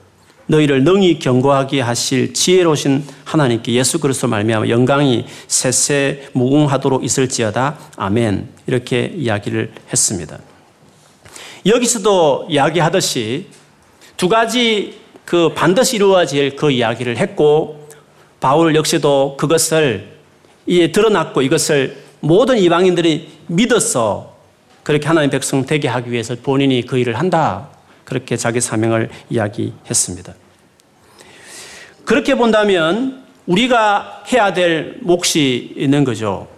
[0.46, 9.10] 너희를 능히 경고하게 하실 지혜로우신 하나님께 예수 그리스도 말미암아 영광이 세세 무궁하도록 있을지어다 아멘 이렇게
[9.16, 10.38] 이야기를 했습니다.
[11.64, 13.46] 여기서도 이야기하듯이
[14.18, 17.88] 두 가지 그 반드시 이루어질 그 이야기를 했고
[18.38, 20.12] 바울 역시도 그것을
[20.66, 24.34] 이에 드러났고 이것을 모든 이방인들이 믿어서
[24.82, 27.68] 그렇게 하나님 백성 되게 하기 위해서 본인이 그 일을 한다.
[28.04, 30.34] 그렇게 자기 사명을 이야기했습니다.
[32.04, 36.48] 그렇게 본다면 우리가 해야 될 몫이 있는 거죠.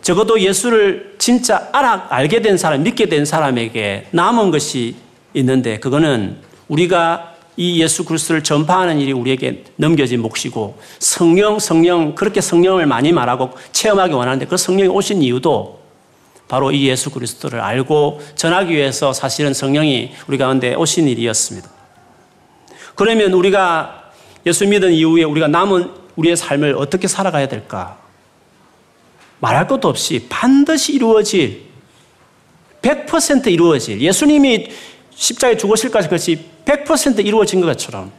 [0.00, 4.96] 적어도 예수를 진짜 알아, 알게 된 사람, 믿게 된 사람에게 남은 것이
[5.32, 6.36] 있는데 그거는
[6.68, 13.50] 우리가 이 예수 그리스도를 전파하는 일이 우리에게 넘겨진 몫이고 성령, 성령, 그렇게 성령을 많이 말하고
[13.72, 15.80] 체험하기 원하는데 그 성령이 오신 이유도
[16.48, 21.70] 바로 이 예수 그리스도를 알고 전하기 위해서 사실은 성령이 우리 가운데 오신 일이었습니다.
[22.94, 24.12] 그러면 우리가
[24.46, 27.98] 예수 믿은 이후에 우리가 남은 우리의 삶을 어떻게 살아가야 될까?
[29.40, 31.62] 말할 것도 없이 반드시 이루어질
[32.82, 34.68] 100% 이루어질 예수님이
[35.14, 38.12] 십자가에 죽으실 까지 그것이 100% 이루어진 것처럼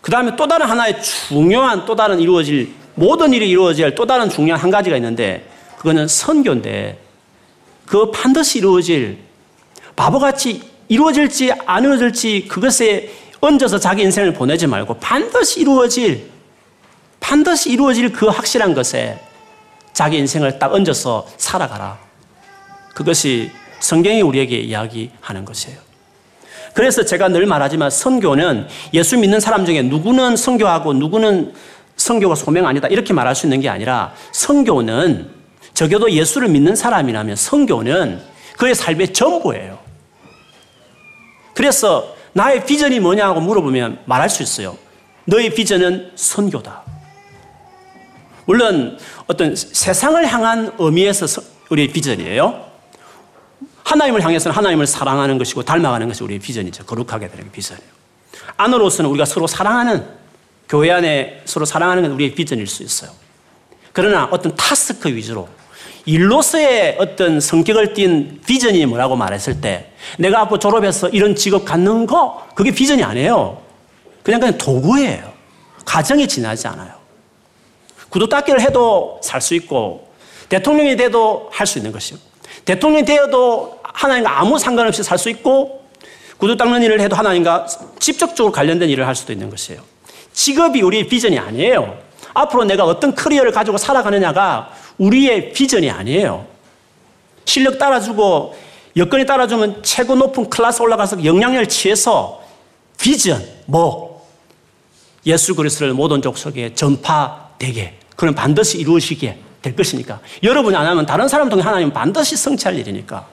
[0.00, 4.60] 그 다음에 또 다른 하나의 중요한 또 다른 이루어질 모든 일이 이루어질 또 다른 중요한
[4.60, 6.98] 한 가지가 있는데 그거는 선교인데
[7.86, 9.18] 그 반드시 이루어질
[9.96, 13.10] 바보같이 이루어질지 안 이루어질지 그것에
[13.40, 16.30] 얹어서 자기 인생을 보내지 말고 반드시 이루어질
[17.20, 19.18] 반드시 이루어질 그 확실한 것에
[19.92, 21.98] 자기 인생을 딱 얹어서 살아가라.
[22.94, 23.50] 그것이
[23.84, 25.78] 성경이 우리에게 이야기하는 것이에요.
[26.72, 31.52] 그래서 제가 늘 말하지만 선교는 예수 믿는 사람 중에 누구는 선교하고 누구는
[31.96, 35.30] 선교가 소명 아니다 이렇게 말할 수 있는 게 아니라 선교는
[35.74, 38.22] 적어도 예수를 믿는 사람이라면 선교는
[38.56, 39.78] 그의 삶의 전부예요.
[41.54, 44.78] 그래서 나의 비전이 뭐냐고 물어보면 말할 수 있어요.
[45.26, 46.82] 너의 비전은 선교다.
[48.46, 52.63] 물론 어떤 세상을 향한 의미에서 우리의 비전이에요.
[53.84, 56.84] 하나님을 향해서는 하나님을 사랑하는 것이고 닮아가는 것이 우리의 비전이죠.
[56.84, 57.88] 거룩하게 되는 비전이에요.
[58.56, 60.06] 안으로서는 우리가 서로 사랑하는
[60.68, 63.10] 교회 안에 서로 사랑하는 건 우리의 비전일 수 있어요.
[63.92, 65.48] 그러나 어떤 타스크 위주로
[66.06, 72.46] 일로서의 어떤 성격을 띈 비전이 뭐라고 말했을 때 내가 앞으로 졸업해서 이런 직업 갖는 거
[72.54, 73.62] 그게 비전이 아니에요.
[74.22, 75.32] 그냥 그냥 도구예요.
[75.84, 76.92] 가정이 지나지 않아요.
[78.08, 80.08] 구두 닦기를 해도 살 수 있고
[80.48, 82.18] 대통령이 돼도 할 수 있는 것이고
[82.64, 85.84] 대통령이 되어도 하나님과 아무 상관없이 살 수 있고
[86.38, 87.66] 구두 닦는 일을 해도 하나님과
[88.00, 89.80] 직접적으로 관련된 일을 할 수도 있는 것이에요.
[90.32, 91.96] 직업이 우리의 비전이 아니에요.
[92.34, 96.46] 앞으로 내가 어떤 커리어를 가지고 살아가느냐가 우리의 비전이 아니에요.
[97.44, 98.56] 실력 따라주고
[98.96, 102.42] 여건이 따라주면 최고 높은 클래스 올라가서 영향력을 취해서
[102.98, 104.26] 비전, 뭐
[105.26, 111.48] 예수 그리스도를 모든 족속에 전파되게 그는 반드시 이루어지게 될 것이니까 여러분이 안 하면 다른 사람
[111.48, 113.26] 통해 하나님 반드시 성취할 일이니까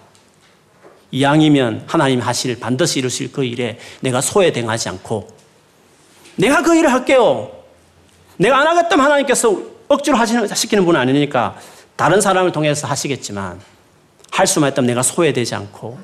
[1.12, 5.28] 이왕이면 하나님 하실 반드시 이루실 그 일에 내가 소외당하지 않고
[6.38, 7.52] 내가 그 일을 할게요.
[8.38, 11.60] 내가 안 하겠다면 하나님께서 억지로 하시는, 시키는 분은 아니니까
[11.98, 13.60] 다른 사람을 통해서 하시겠지만
[14.32, 16.00] 할 수만 있다면 내가 소외되지 않고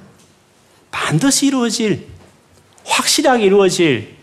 [0.92, 2.06] 반드시 이루어질
[2.84, 4.18] 확실하게 이루어질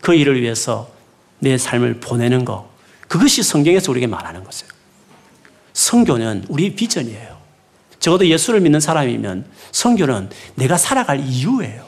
[0.00, 0.88] 그 일을 위해서
[1.40, 2.66] 내 삶을 보내는 것
[3.08, 4.79] 그것이 성경에서 우리에게 말하는 것이에요.
[5.80, 7.40] 성교는 우리의 비전이에요.
[7.98, 11.86] 적어도 예수를 믿는 사람이면 성교는 내가 살아갈 이유예요.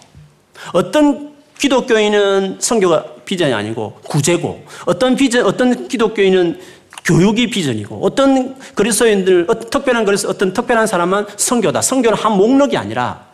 [0.72, 6.60] 어떤 기독교인은 성교가 비전이 아니고 구제고, 어떤 비전, 어떤 기독교인은
[7.04, 11.82] 교육이 비전이고, 어떤 그리스도인들, 특별한 그리스, 어떤 특별한 사람은 성교다.
[11.82, 13.26] 성교는 한 목록이 아니라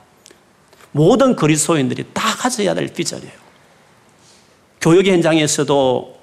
[0.90, 3.33] 모든 그리스도인들이 다 가져야 될 비전이에요.
[4.81, 6.18] 교육 현장에서도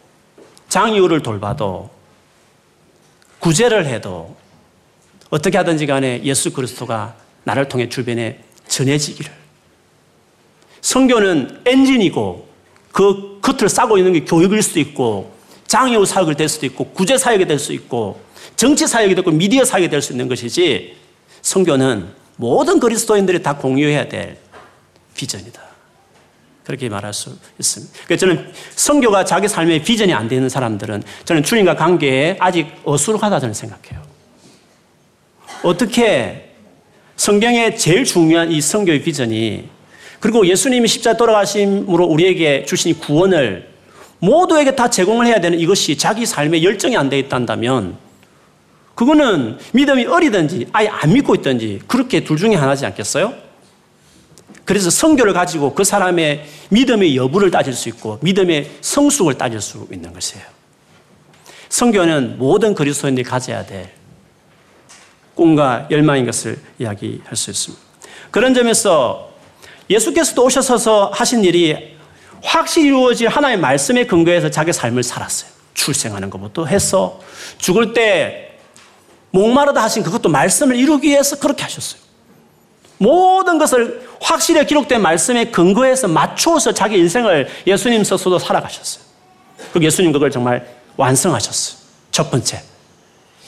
[0.70, 1.95] 장유를 돌봐도
[3.46, 4.36] 구제를 해도
[5.30, 9.32] 어떻게 하든지 간에 예수 그리스도가 나를 통해 주변에 전해지기를.
[10.82, 12.48] 성교는 엔진이고
[12.92, 15.32] 그 겉을 싸고 있는 게 교육일 수도 있고
[15.68, 18.20] 장유 사역이 될 수도 있고 구제 사역이 될 수 있고
[18.56, 20.96] 정치 사역이 되고 미디어 사역이 될 수 있는 것이지
[21.44, 24.40] 성교는 모든 그리스도인들이 다 공유해야 될
[25.14, 25.65] 비전이다.
[26.66, 27.94] 그렇게 말할 수 있습니다.
[28.06, 33.54] 그래서 저는 성교가 자기 삶의 비전이 안 되는 사람들은 저는 주님과 관계에 아직 어수룩하다 저는
[33.54, 34.02] 생각해요.
[35.64, 36.54] 어떻게
[37.18, 39.70] 성경의 제일 중요한 이 성교의 비전이
[40.20, 43.70] 그리고 예수님이 십자에 돌아가심으로 우리에게 주신 구원을
[44.20, 47.98] 모두에게 다 제공을 해야 되는 이것이 자기 삶에 열정이 안 돼 있단다면
[48.96, 53.34] 그거는 믿음이 어리든지 아예 안 믿고 있든지 그렇게 둘 중에 하나지 않겠어요?
[54.66, 60.12] 그래서 성교를 가지고 그 사람의 믿음의 여부를 따질 수 있고 믿음의 성숙을 따질 수 있는
[60.12, 60.44] 것이에요.
[61.70, 63.92] 성교는 모든 그리스도인들이 가져야 될
[65.36, 67.84] 꿈과 열망인 것을 이야기할 수 있습니다.
[68.32, 69.32] 그런 점에서
[69.90, 71.96] 예수께서도 오셔서 하신 일이
[72.44, 75.52] 확실히 이루어질 하나의 말씀에 근거해서 자기 삶을 살았어요.
[75.74, 77.20] 출생하는 것부터 해서
[77.58, 78.58] 죽을 때
[79.32, 82.05] 목마르다 하신 그것도 말씀을 이루기 위해서 그렇게 하셨어요.
[82.98, 89.04] 모든 것을 확실히 기록된 말씀에 근거해서 맞추어서 자기 인생을 예수님 스스로 살아가셨어요.
[89.74, 90.66] 그 예수님 그걸 정말
[90.98, 91.80] 완성하셨어요.
[92.12, 92.62] 첫 번째.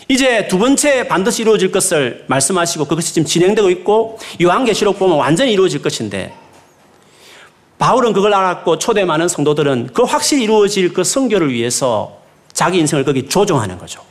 [0.09, 5.81] 이제 두 번째 반드시 이루어질 것을 말씀하시고 그것이 지금 진행되고 있고 요한계시록 보면 완전히 이루어질
[5.81, 6.33] 것인데
[7.77, 12.17] 바울은 그걸 알았고 초대 많은 성도들은 그 확실히 이루어질 그 성교를 위해서
[12.53, 14.01] 자기 인생을 거기 조종하는 거죠.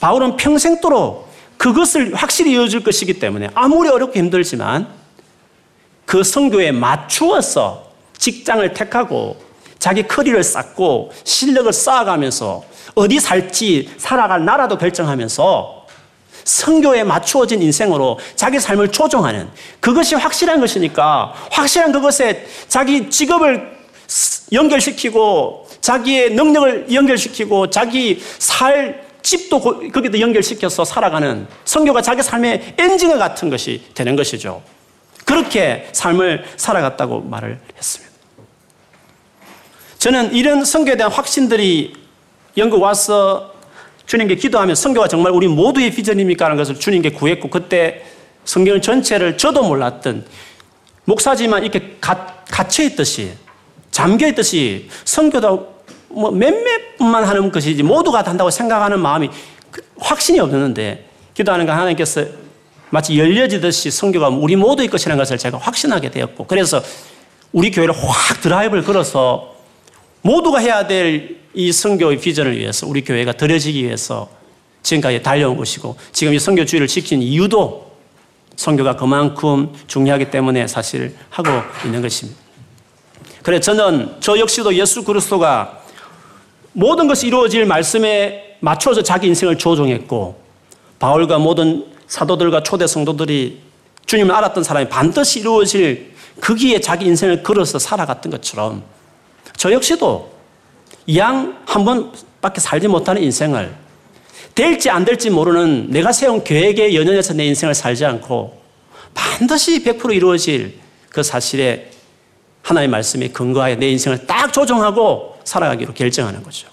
[0.00, 1.27] 바울은 평생도록
[1.58, 4.88] 그것을 확실히 이루어질 것이기 때문에 아무리 어렵고 힘들지만
[6.06, 9.36] 그 성교에 맞추어서 직장을 택하고
[9.78, 15.86] 자기 커리를 쌓고 실력을 쌓아가면서 어디 살지 살아갈 나라도 결정하면서
[16.44, 23.76] 성교에 맞추어진 인생으로 자기 삶을 조정하는 그것이 확실한 것이니까 확실한 그것에 자기 직업을
[24.52, 33.50] 연결시키고 자기의 능력을 연결시키고 자기 살 집도 거기도 연결시켜서 살아가는 성교가 자기 삶의 엔진과 같은
[33.50, 34.62] 것이 되는 것이죠.
[35.26, 38.14] 그렇게 삶을 살아갔다고 말을 했습니다.
[39.98, 41.92] 저는 이런 성교에 대한 확신들이
[42.56, 43.52] 영국 와서
[44.06, 46.46] 주님께 기도하면 성교가 정말 우리 모두의 비전입니까?
[46.46, 48.06] 하는 것을 주님께 구했고 그때
[48.46, 50.24] 성경 전체를 저도 몰랐던
[51.04, 53.32] 목사지만 이렇게 갇혀 있듯이
[53.90, 55.77] 잠겨 있듯이 성교도
[56.08, 59.30] 뭐 몇몇 분만 하는 것이지 모두가 한다고 생각하는 마음이
[59.70, 62.24] 그 확신이 없는데 기도하는 거 하나님께서
[62.90, 66.82] 마치 열려지듯이 성교가 우리 모두의 것이라는 것을 제가 확신하게 되었고 그래서
[67.52, 69.54] 우리 교회를 확 드라이브를 걸어서
[70.22, 74.28] 모두가 해야 될 이 성교의 비전을 위해서 우리 교회가 들여지기 위해서
[74.84, 77.90] 지금까지 달려온 것이고 지금 이 성교주의를 지킨 이유도
[78.54, 81.50] 성교가 그만큼 중요하기 때문에 사실 하고
[81.84, 82.38] 있는 것입니다.
[83.42, 85.82] 그래 저는 저 역시도 예수 그리스도가
[86.78, 90.36] 모든 것이 이루어질 말씀에 맞춰서 자기 인생을 조종했고
[91.00, 93.58] 바울과 모든 사도들과 초대 성도들이
[94.06, 98.84] 주님을 알았던 사람이 반드시 이루어질 거기에 자기 인생을 걸어서 살아갔던 것처럼
[99.56, 100.30] 저 역시도
[101.08, 103.74] 이양 한 번밖에 살지 못하는 인생을
[104.54, 108.56] 될지 안 될지 모르는 내가 세운 계획에 연연해서 내 인생을 살지 않고
[109.14, 111.90] 반드시 100% 이루어질 그 사실에
[112.62, 116.68] 하나의 말씀에 근거하여 내 인생을 딱 조정하고 살아가기로 결정하는 거죠.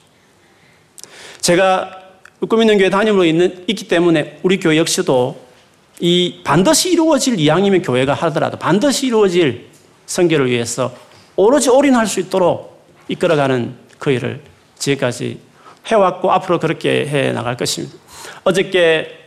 [1.39, 2.01] 제가
[2.49, 5.43] 꿈 있는 교회 담임으로 있는, 있기 때문에 우리 교회 역시도
[6.01, 9.67] 이 반드시 이루어질 이왕이면 교회가 하더라도 반드시 이루어질
[10.05, 10.93] 성결을 위해서
[11.37, 14.41] 오로지 올인할 수 있도록 이끌어가는 그 일을
[14.77, 15.39] 지금까지
[15.87, 17.95] 해왔고 앞으로 그렇게 해 나갈 것입니다.
[18.43, 19.19] 어저께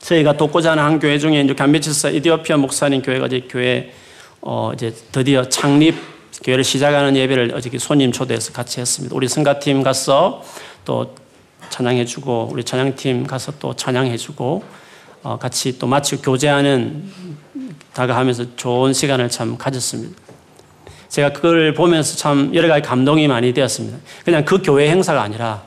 [0.00, 3.92] 저희가 돕고자 하는 한 교회 중에 이제 감베치스 이디오피아 목사님 교회가 이제 교회
[4.42, 6.13] 어 이제 드디어 창립
[6.44, 9.16] 교회를 시작하는 예배를 어저께 손님 초대해서 같이 했습니다.
[9.16, 10.42] 우리 성가팀 가서
[10.84, 11.14] 또
[11.70, 14.62] 찬양해주고 우리 찬양팀 가서 또 찬양해주고
[15.22, 17.10] 어 같이 또 마치 교제하는
[17.94, 20.14] 다가하면서 좋은 시간을 참 가졌습니다.
[21.08, 23.96] 제가 그걸 보면서 참 여러 가지 감동이 많이 되었습니다.
[24.26, 25.62] 그냥 그 교회 행사가 아니라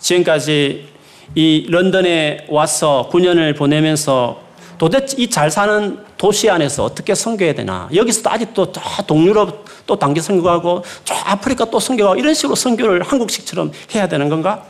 [0.00, 0.88] 지금까지
[1.34, 4.40] 이 런던에 와서 9년을 보내면서
[4.78, 7.88] 도대체 이 잘 사는 도시 안에서 어떻게 선교해야 되나.
[7.94, 13.72] 여기서도 아직도 저 동유럽 또 단기 선교하고 저 아프리카 또 선교하고 이런 식으로 선교를 한국식처럼
[13.94, 14.62] 해야 되는 건가?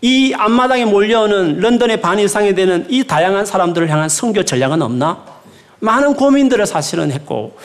[0.00, 5.22] 이 앞마당에 몰려오는 런던의 반 이상이 되는 이 다양한 사람들을 향한 선교 전략은 없나?
[5.80, 7.56] 많은 고민들을 사실은 했고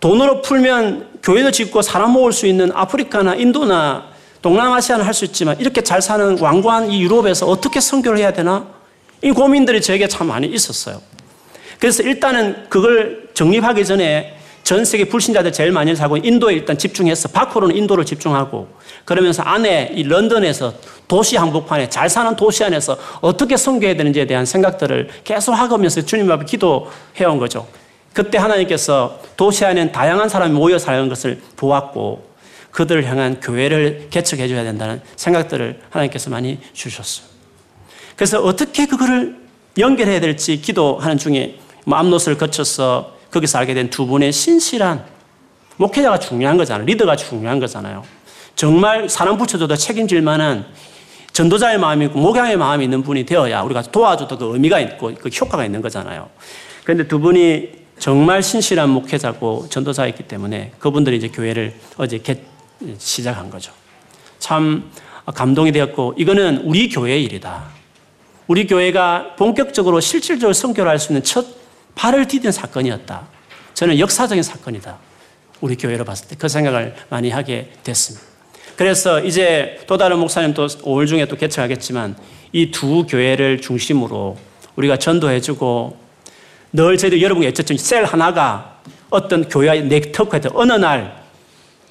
[0.00, 4.06] 돈으로 풀면 교회도 짓고 사람 모을 수 있는 아프리카나 인도나
[4.42, 8.66] 동남아시아는 할 수 있지만 이렇게 잘 사는 왕관 이 유럽에서 어떻게 선교를 해야 되나?
[9.22, 11.00] 이 고민들이 저에게 참 많이 있었어요.
[11.78, 14.38] 그래서 일단은 그걸 정립하기 전에
[14.68, 18.68] 전 세계 불신자들 제일 많이 살고 인도에 일단 집중해서 밖으로는 인도를 집중하고
[19.06, 20.74] 그러면서 안에 이 런던에서
[21.06, 26.44] 도시 한복판에 잘 사는 도시 안에서 어떻게 선교해야 되는지에 대한 생각들을 계속 하면서 주님 앞에
[26.44, 27.66] 기도해온 거죠.
[28.12, 32.28] 그때 하나님께서 도시 안에는 다양한 사람이 모여 사는 것을 보았고
[32.70, 37.26] 그들을 향한 교회를 개척해 줘야 된다는 생각들을 하나님께서 많이 주셨어요.
[38.16, 39.36] 그래서 어떻게 그거를
[39.78, 41.58] 연결해야 될지 기도하는 중에
[41.88, 45.04] 뭐 암노스를 거쳐서 거기서 알게 된 두 분의 신실한
[45.78, 46.84] 목회자가 중요한 거잖아요.
[46.84, 48.04] 리더가 중요한 거잖아요.
[48.54, 50.66] 정말 사람 붙여줘도 책임질 만한
[51.32, 55.64] 전도자의 마음이 있고 목양의 마음이 있는 분이 되어야 우리가 도와줘도 그 의미가 있고 그 효과가
[55.64, 56.28] 있는 거잖아요.
[56.84, 62.38] 그런데 두 분이 정말 신실한 목회자고 전도사였기 때문에 그분들이 이제 교회를 어제 개,
[62.98, 63.72] 시작한 거죠.
[64.38, 64.90] 참
[65.34, 67.64] 감동이 되었고 이거는 우리 교회의 일이다.
[68.46, 71.57] 우리 교회가 본격적으로 실질적으로 선교를 할 수 있는 첫
[71.98, 73.26] 발을 디딘 사건이었다.
[73.74, 74.96] 저는 역사적인 사건이다.
[75.60, 78.24] 우리 교회로 봤을 때 그 생각을 많이 하게 됐습니다.
[78.76, 82.16] 그래서 이제 또 다른 목사님 또 5월 중에 또 개최하겠지만
[82.52, 84.36] 이 두 교회를 중심으로
[84.76, 85.98] 우리가 전도해주고
[86.72, 88.78] 늘 저희도 여러분이 애쳤지만 셀 하나가
[89.10, 91.24] 어떤 교회의 네트워크에 어느 날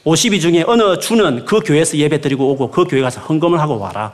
[0.05, 4.13] 50위 중에 어느 주는 그 교회에서 예배 드리고 오고 그 교회 가서 헌금을 하고 와라.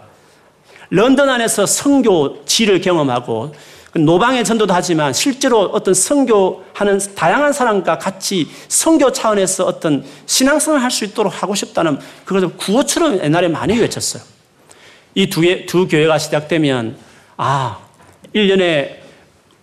[0.89, 3.53] 런던 안에서 성교지를 경험하고
[3.95, 11.43] 노방의 전도도 하지만 실제로 어떤 성교하는 다양한 사람과 같이 성교 차원에서 어떤 신앙생활 할수 있도록
[11.43, 14.23] 하고 싶다는 그것을 구호처럼 옛날에 많이 외쳤어요.
[15.15, 16.97] 이 두, 두 교회가 시작되면
[17.37, 17.77] 아,
[18.33, 18.95] 1년에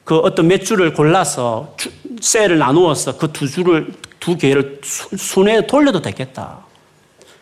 [0.04, 1.74] 그 어떤 몇 주를 골라서
[2.20, 6.58] 셀을 나누어서 그 두 주를 두 교회를 순회에 돌려도 되겠다.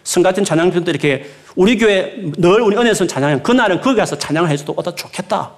[0.04, 4.72] 성 같은 찬양편도 이렇게 우리 교회 늘 우리 은혜선 찬양 그날은 거기 가서 찬양을 해줘도
[4.76, 5.50] 어다 좋겠다.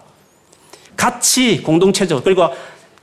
[1.01, 2.51] 같이 공동체적 그리고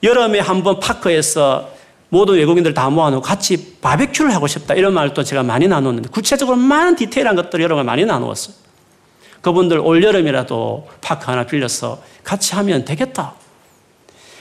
[0.03, 1.71] 여름에 한번 파크에서
[2.09, 6.95] 모든 외국인들 다 모아놓고 같이 바베큐를 하고 싶다 이런 말도 제가 많이 나눴는데 구체적으로 많은
[6.95, 8.55] 디테일한 것들을 여러 번 많이 나누었어요.
[9.41, 13.33] 그분들 올 여름이라도 파크 하나 빌려서 같이 하면 되겠다.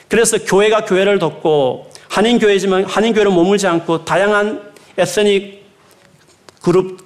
[0.09, 5.65] 그래서 교회가 교회를 돕고 한인 교회지만 한인 교회로 머물지 않고 다양한 에스닉
[6.61, 6.99] 그룹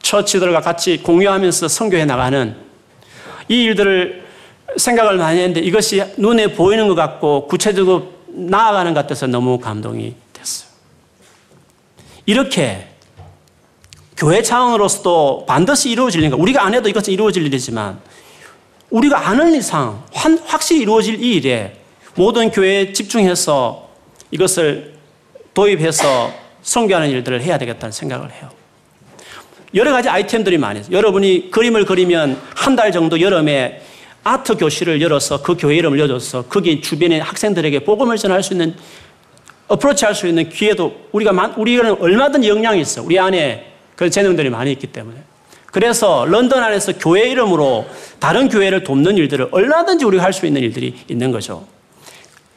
[0.00, 2.56] 처치들과 같이 공유하면서 선교해 나가는
[3.48, 4.29] 이 일들을
[4.76, 10.68] 생각을 많이 했는데 이것이 눈에 보이는 것 같고 구체적으로 나아가는 것 같아서 너무 감동이 됐어요.
[12.26, 12.86] 이렇게
[14.16, 17.98] 교회 차원으로서도 반드시 이루어질 일, 우리가 안 해도 이것은 이루어질 일이지만
[18.90, 21.76] 우리가 아는 이상 확실히 이루어질 이 일에
[22.14, 23.88] 모든 교회에 집중해서
[24.30, 24.94] 이것을
[25.54, 28.50] 도입해서 성교하는 일들을 해야 되겠다는 생각을 해요.
[29.74, 30.96] 여러 가지 아이템들이 있어요.
[30.96, 33.82] 여러분이 그림을 그리면 한 달 정도 여름에
[34.24, 38.74] 아트 교실을 열어서 그 교회 이름을 열어서 거기 주변의 학생들에게 복음을 전할 수 있는
[39.68, 43.02] 어프로치 할 수 있는 기회도 우리가 우리는 얼마든지 역량이 있어.
[43.02, 45.18] 우리 안에 그런 재능들이 많이 있기 때문에.
[45.66, 47.86] 그래서 런던 안에서 교회 이름으로
[48.18, 51.66] 다른 교회를 돕는 일들을 얼마든지 우리가 할 수 있는 일들이 있는 거죠.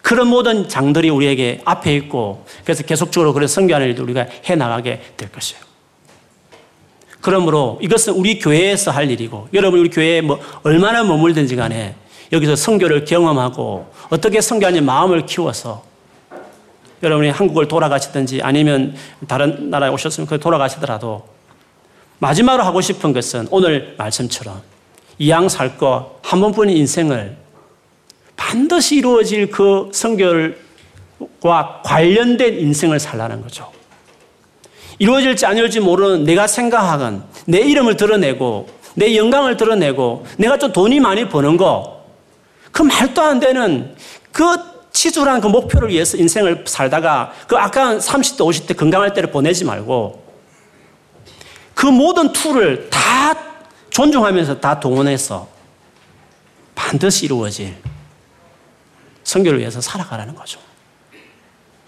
[0.02, 5.32] 그런 모든 장들이 우리에게 앞에 있고 그래서 계속적으로 그런 성교하는 일도 우리가 해 나가게 될
[5.32, 5.73] 것이에요.
[7.24, 11.96] 그러므로 이것은 우리 교회에서 할 일이고 여러분 우리 교회에 뭐 얼마나 머물든지 간에
[12.34, 15.84] 여기서 성교를 경험하고 어떻게 성교하는 마음을 키워서
[17.02, 18.96] 여러분이 한국을 돌아가시든지 아니면
[19.28, 21.26] 다른 나라에 오셨으면 그 돌아가시더라도
[22.20, 24.62] 마지막으로 하고 싶은 것은 오늘 말씀처럼
[25.18, 27.38] 이양 살 거 한 번뿐인 인생을
[28.36, 30.56] 반드시 이루어질 그 성결과
[31.86, 33.72] 관련된 인생을 살라는 거죠.
[35.00, 41.28] 이루어질지 아니올지 모르는 내가 생각하건 내 이름을 드러내고 내 영광을 드러내고 내가 좀 돈이 많이
[41.28, 42.06] 버는 거,
[42.72, 43.96] 그 말도 안 되는
[44.32, 44.46] 그
[44.92, 50.24] 치졸한 그 목표를 위해서 인생을 살다가 그 아까운 30대, 50대 건강할 때를 보내지 말고
[51.74, 53.36] 그 모든 tool을 다
[53.90, 55.48] 존중하면서 다 동원해서
[56.76, 57.76] 반드시 이루어질
[59.24, 60.60] 선교를 위해서 살아가라는 거죠.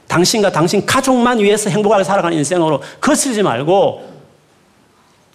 [0.08, 4.14] 당신과 당신 가족만 위해서 행복하게 살아가는 인생으로 거스르지 말고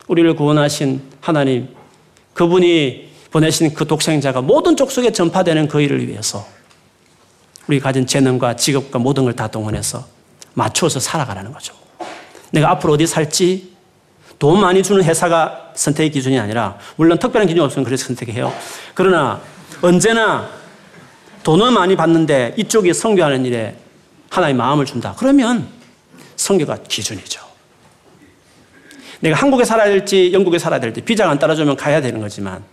[0.08, 1.68] 우리를 구원하신 하나님,
[2.34, 6.44] 그분이 보내신 그 독생자가 모든 족속에 전파되는 그 일을 위해서
[7.68, 10.04] 우리 가진 재능과 직업과 모든 걸 다 동원해서
[10.54, 11.74] 맞춰서 살아가라는 거죠.
[12.50, 13.70] 내가 앞으로 어디 살지
[14.40, 18.52] 돈 많이 주는 회사가 선택의 기준이 아니라 물론 특별한 기준이 없으면 그래서 선택해요.
[18.94, 19.40] 그러나
[19.82, 20.48] 언제나
[21.44, 23.76] 돈은 많이 받는데 이쪽이 성교하는 일에
[24.30, 25.14] 하나의 마음을 준다.
[25.18, 25.68] 그러면
[26.36, 27.40] 성교가 기준이죠.
[29.20, 32.64] 내가 한국에 살아야 될지 영국에 살아야 될지 비자가 안 따라주면 가야 되는 거지만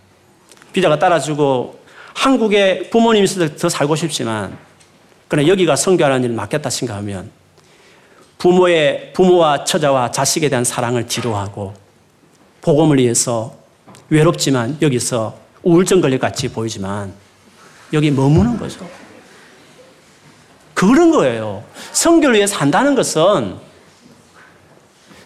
[0.72, 1.78] 비자가 따라주고
[2.14, 4.56] 한국에 부모님이 있어서 더 살고 싶지만
[5.28, 7.30] 그러나 여기가 성교하는 일을 맡겠다 생각하면
[8.38, 11.74] 부모의 부모와 처자와 자식에 대한 사랑을 뒤로하고
[12.62, 13.54] 복음을 위해서
[14.08, 17.12] 외롭지만 여기서 우울증 걸릴 같이 보이지만
[17.92, 18.88] 여기 머무는 거죠.
[20.78, 21.64] 그런 거예요.
[21.90, 23.56] 성교를 위해 산다는 것은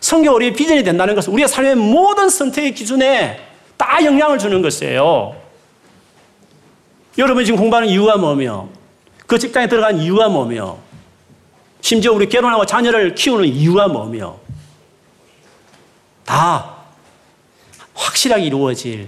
[0.01, 3.39] 성교 우리의 비전이 된다는 것은 우리의 삶의 모든 선택의 기준에
[3.77, 5.37] 다 영향을 주는 것이에요.
[7.19, 8.71] 여러분 지금 공부하는 이유가 뭐며
[9.27, 10.79] 그 직장에 들어간 이유가 뭐며
[11.83, 14.39] 심지어 우리 결혼하고 자녀를 키우는 이유가 뭐며
[16.25, 16.77] 다
[17.93, 19.07] 확실하게 이루어질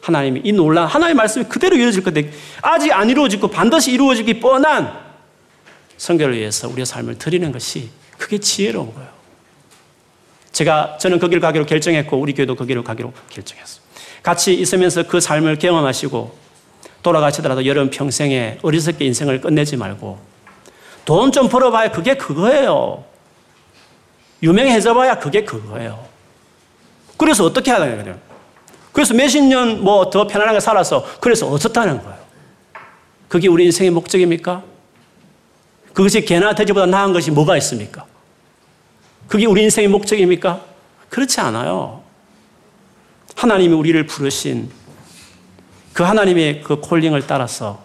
[0.00, 5.05] 하나님이 이 놀란 하나님의 말씀이 그대로 이루어질 건데 아직 안 이루어지고 반드시 이루어지기 뻔한
[5.98, 9.08] 성교를 위해서 우리의 삶을 드리는 것이 그게 지혜로운 거예요.
[10.52, 13.84] 제가 저는 그 길을 가기로 결정했고 우리 교회도 그 길을 가기로 결정했어요.
[14.22, 16.36] 같이 있으면서 그 삶을 경험하시고
[17.02, 20.18] 돌아가시더라도 여러분 평생에 어리석게 인생을 끝내지 말고
[21.04, 23.04] 돈 좀 벌어봐야 그게 그거예요.
[24.42, 26.04] 유명해져 봐야 그게 그거예요.
[27.16, 28.18] 그래서 어떻게 해야 되냐.
[28.92, 32.18] 그래서 몇십 년 뭐 더 편안하게 살아서 그래서 어떻다는 거예요.
[33.28, 34.64] 그게 우리 인생의 목적입니까?
[35.96, 38.04] 그것이 개나 돼지보다 나은 것이 뭐가 있습니까?
[39.28, 40.62] 그게 우리 인생의 목적입니까?
[41.08, 42.02] 그렇지 않아요.
[43.34, 44.70] 하나님이 우리를 부르신
[45.94, 47.82] 그 하나님의 그 콜링을 따라서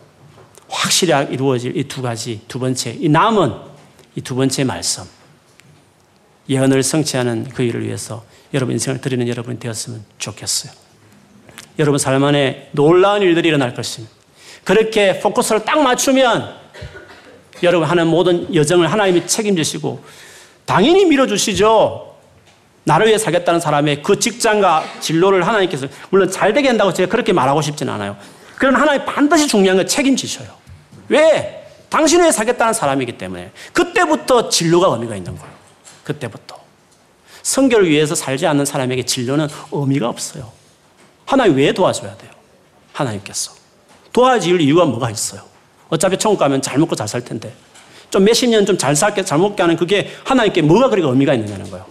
[0.67, 3.53] 확실히 이루어질 이 두 가지, 두 번째, 이 남은
[4.17, 5.05] 이 두 번째 말씀.
[6.49, 10.73] 예언을 성취하는 그 일을 위해서 여러분 인생을 드리는 여러분이 되었으면 좋겠어요.
[11.79, 14.13] 여러분 삶 안에 놀라운 일들이 일어날 것입니다.
[14.65, 16.59] 그렇게 포커스를 딱 맞추면
[17.63, 20.03] 여러분 하는 모든 여정을 하나님이 책임지시고
[20.65, 22.15] 당연히 밀어주시죠.
[22.83, 27.61] 나를 위해 살겠다는 사람의 그 직장과 진로를 하나님께서 물론 잘 되게 한다고 제가 그렇게 말하고
[27.61, 28.17] 싶지는 않아요.
[28.57, 30.47] 그럼 하나님 반드시 중요한 건 책임지셔요.
[31.09, 31.67] 왜?
[31.89, 35.53] 당신을 위해 살겠다는 사람이기 때문에 그때부터 진로가 의미가 있는 거예요.
[36.03, 36.59] 그때부터.
[37.43, 40.51] 성결을 위해서 살지 않는 사람에게 진로는 의미가 없어요.
[41.25, 42.31] 하나님 왜 도와줘야 돼요?
[42.93, 43.53] 하나님께서.
[44.13, 45.50] 도와줄 이유가 뭐가 있어요?
[45.91, 47.53] 어차피 천국 가면 잘 먹고 잘 살 텐데.
[48.09, 51.69] 좀 몇십 년 좀 잘 살게, 잘 먹게 하는 그게 하나님께 뭐가 그렇게 의미가 있느냐는
[51.69, 51.85] 거예요.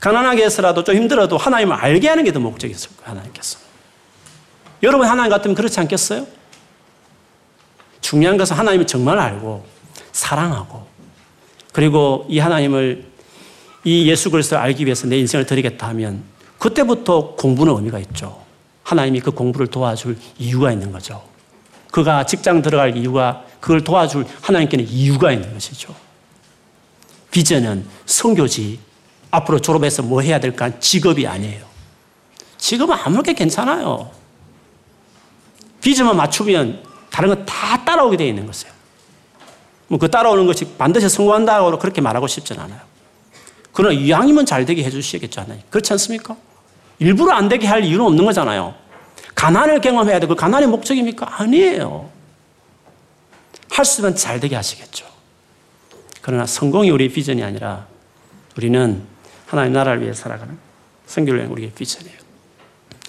[0.00, 3.58] 가난하게 해서라도 좀 힘들어도 하나님을 알게 하는 게 더 목적이 있을 거예요, 하나님께서.
[4.82, 6.26] 여러분 하나님 같으면 그렇지 않겠어요?
[8.00, 9.64] 중요한 것은 하나님을 정말 알고,
[10.12, 10.86] 사랑하고,
[11.72, 13.06] 그리고 이 하나님을
[13.84, 16.22] 이 예수 그리스도를 알기 위해서 내 인생을 드리겠다 하면
[16.58, 18.43] 그때부터 공부는 의미가 있죠.
[18.84, 21.22] 하나님이 그 공부를 도와줄 이유가 있는 거죠.
[21.90, 25.94] 그가 직장 들어갈 이유가 그걸 도와줄 하나님께는 이유가 있는 것이죠.
[27.30, 28.78] 비전은 성교지
[29.30, 31.64] 앞으로 졸업해서 뭐 해야 될까 직업이 아니에요.
[32.58, 34.10] 직업은 아무렇게 괜찮아요.
[35.80, 38.72] 비전만 맞추면 다른 건다 따라오게 되어 있는 것이에요.
[39.88, 42.80] 뭐 그 따라오는 것이 반드시 성공한다고 그렇게 말하고 싶진 않아요.
[43.72, 45.46] 그러나 이왕이면 잘 되게 해주시겠죠.
[45.70, 46.36] 그렇지 않습니까?
[46.98, 48.74] 일부러 안 되게 할 이유는 없는 거잖아요.
[49.34, 51.40] 가난을 경험해야 되고, 가난의 목적입니까?
[51.42, 52.08] 아니에요.
[53.70, 55.04] 할 수 있으면 잘 되게 하시겠죠.
[56.22, 57.86] 그러나 성공이 우리의 비전이 아니라
[58.56, 59.02] 우리는
[59.46, 60.56] 하나님 나라를 위해 살아가는
[61.06, 62.16] 성교를 우리의 비전이에요.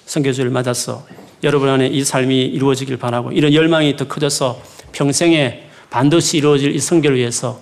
[0.06, 1.06] 성교주를 맞아서
[1.44, 4.62] 여러분 안에 이 삶이 이루어지길 바라고 이런 열망이 더 커져서
[4.92, 7.62] 평생에 반드시 이루어질 이 성교를 위해서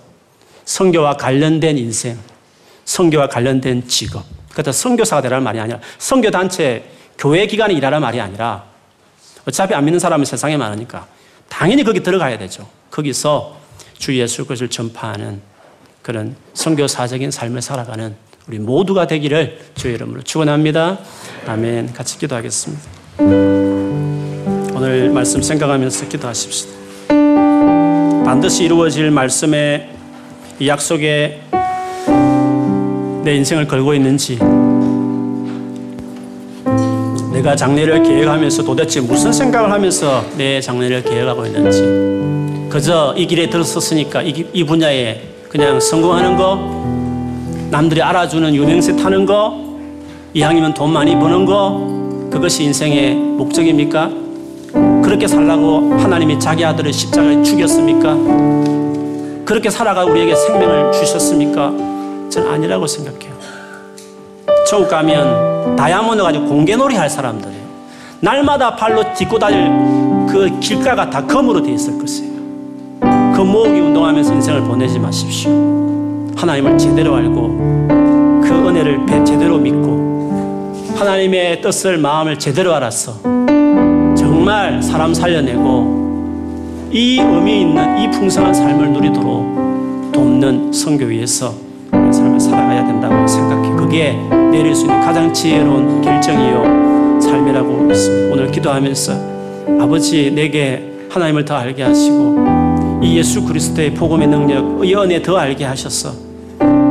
[0.64, 2.18] 성교와 관련된 인생,
[2.86, 6.84] 성교와 관련된 직업, 그렇다 성교사가 되라는 말이 아니라 성교단체,
[7.18, 8.64] 교회 기관에 일하라는 말이 아니라
[9.46, 11.06] 어차피 안 믿는 사람은 세상에 많으니까
[11.48, 12.66] 당연히 거기 들어가야 되죠.
[12.90, 13.56] 거기서
[13.98, 15.40] 주 예수 것을 전파하는
[16.02, 18.14] 그런 성교사적인 삶을 살아가는
[18.46, 20.98] 우리 모두가 되기를 주의 이름으로 축원합니다.
[21.46, 21.92] 아멘.
[21.94, 22.82] 같이 기도하겠습니다.
[24.74, 26.74] 오늘 말씀 생각하면서 기도하십시다.
[28.24, 29.90] 반드시 이루어질 말씀의
[30.58, 31.42] 이 약속에
[33.24, 34.38] 내 인생을 걸고 있는지
[37.32, 44.22] 내가 장례를 계획하면서 도대체 무슨 생각을 하면서 내 장례를 계획하고 있는지 그저 이 길에 들어섰으니까
[44.22, 46.84] 이, 이 분야에 그냥 성공하는 거
[47.70, 49.58] 남들이 알아주는 유명세 타는 거
[50.34, 54.10] 이왕이면 돈 많이 버는 거 그것이 인생의 목적입니까?
[55.02, 58.16] 그렇게 살라고 하나님이 자기 아들을 십자가에 죽였습니까?
[59.46, 61.93] 그렇게 살아가 우리에게 생명을 주셨습니까?
[62.34, 63.32] 저는 아니라고 생각해요.
[64.68, 67.62] 천국 가면 다이아몬드 가지고 공개놀이 할 사람들이에요.
[68.18, 69.68] 날마다 발로 딛고 다닐
[70.28, 72.32] 그 길가가 다 검으로 되어 있을 것이에요.
[73.36, 75.52] 그 모으기 운동하면서 인생을 보내지 마십시오.
[76.34, 83.12] 하나님을 제대로 알고 그 은혜를 제대로 믿고 하나님의 뜻을 마음을 제대로 알았어.
[84.16, 91.63] 정말 사람 살려내고 이 의미 있는 이 풍성한 삶을 누리도록 돕는 성교 위에서
[93.94, 94.12] 그게
[94.50, 97.68] 내릴 수 있는 가장 지혜로운 결정이요 삶이라고.
[98.32, 99.12] 오늘 기도하면서
[99.80, 105.64] 아버지 내게 하나님을 더 알게 하시고 이 예수 그리스도의 복음의 능력, 이 은혜 더 알게
[105.64, 106.10] 하셔서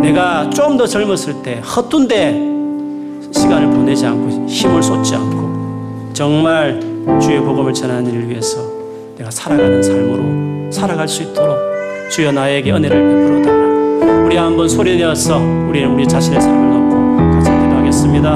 [0.01, 2.31] 내가 좀 더 젊었을 때 헛둔데
[3.33, 6.79] 시간을 보내지 않고 힘을 쏟지 않고 정말
[7.21, 8.59] 주의 복음을 전하는 일을 위해서
[9.17, 11.57] 내가 살아가는 삶으로 살아갈 수 있도록
[12.09, 14.23] 주여 나에게 은혜를 베풀어 달라.
[14.23, 15.37] 우리 한번 소리내어서
[15.67, 16.82] 우리는 우리 자신의 삶을
[17.93, 18.27] 있습니다.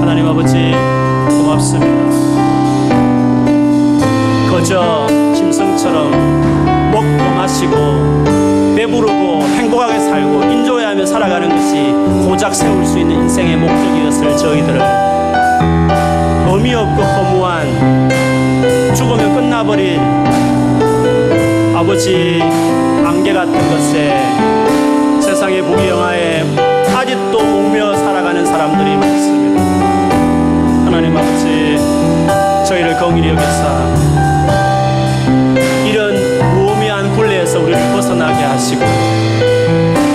[0.00, 0.72] 하나님 아버지
[1.28, 1.92] 고맙습니다.
[4.50, 11.92] 거저 짐승처럼 목동하시고 배부르고 행복하게 살고 인조해하며 살아가는 것이
[12.26, 14.80] 고작 세울 수 있는 인생의 목적이었을 저희들은
[16.48, 20.00] 의미 없고 허무한 죽으면 끝나버린
[21.76, 22.40] 아버지
[23.04, 24.16] 안개 같은 것에
[25.20, 26.65] 세상의 부귀영화에
[27.06, 29.62] 아직도 목며 살아가는 사람들이 많습니다.
[30.84, 31.78] 하나님 아버지
[32.68, 33.94] 저희를 긍휼히 여기사
[35.86, 36.16] 이런
[36.52, 38.80] 무의미한 굴레에서 우리를 벗어나게 하시고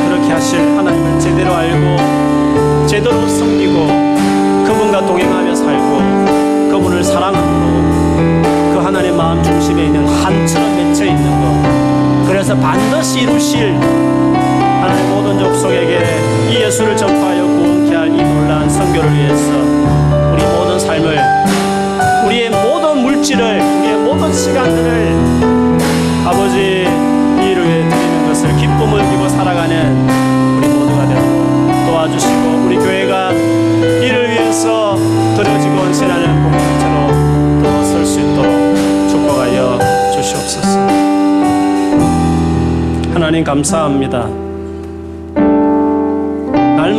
[0.05, 3.87] 그렇게 하실 하나님을 제대로 알고 제대로 섬기고
[4.65, 12.53] 그분과 동행하며 살고 그분을 사랑함으로 그 하나님의 마음 중심에 있는 한처럼 맺혀 있는 것 그래서
[12.57, 14.30] 반드시 이루실 하나님
[15.21, 15.99] 모든 족속에게
[16.49, 19.51] 이 예수를 전파하여 구원케 할 이 놀라운 선교를 위해서
[20.33, 21.19] 우리 모든 삶을
[22.25, 25.15] 우리의 모든 물질을 우리의 모든 시간들을
[26.25, 26.87] 아버지
[27.39, 34.29] 이 일을 위해 드리는 것을 기쁨을 느끼고 살아가는 우리 모두가 되도록 도와주시고 우리 교회가 이를
[34.31, 34.95] 위해서
[35.35, 38.51] 드려지고 헌신하는 공동체로 들어설 수 있도록
[39.09, 39.79] 축복하여
[40.15, 40.79] 주시옵소서.
[43.13, 44.50] 하나님 감사합니다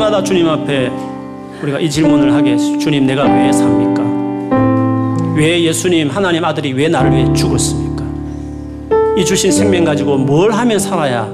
[0.02, 0.90] 날마다 주님 앞에
[1.62, 4.02] 우리가 이 질문을 하게 주님 내가 왜 삽니까?
[5.36, 8.04] 왜 예수님 하나님 아들이 왜 나를 위해 죽었습니까?
[9.16, 11.28] 이 주신 생명 가지고 뭘 하면 살아야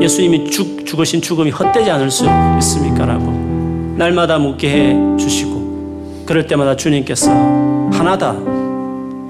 [0.00, 2.26] 예수님이 죽, 죽으신 죽음이 헛되지 않을 수
[2.58, 3.06] 있습니까?
[3.06, 3.30] 라고
[3.96, 7.30] 날마다 묻게 해 주시고 그럴 때마다 주님께서
[7.92, 8.34] 하나다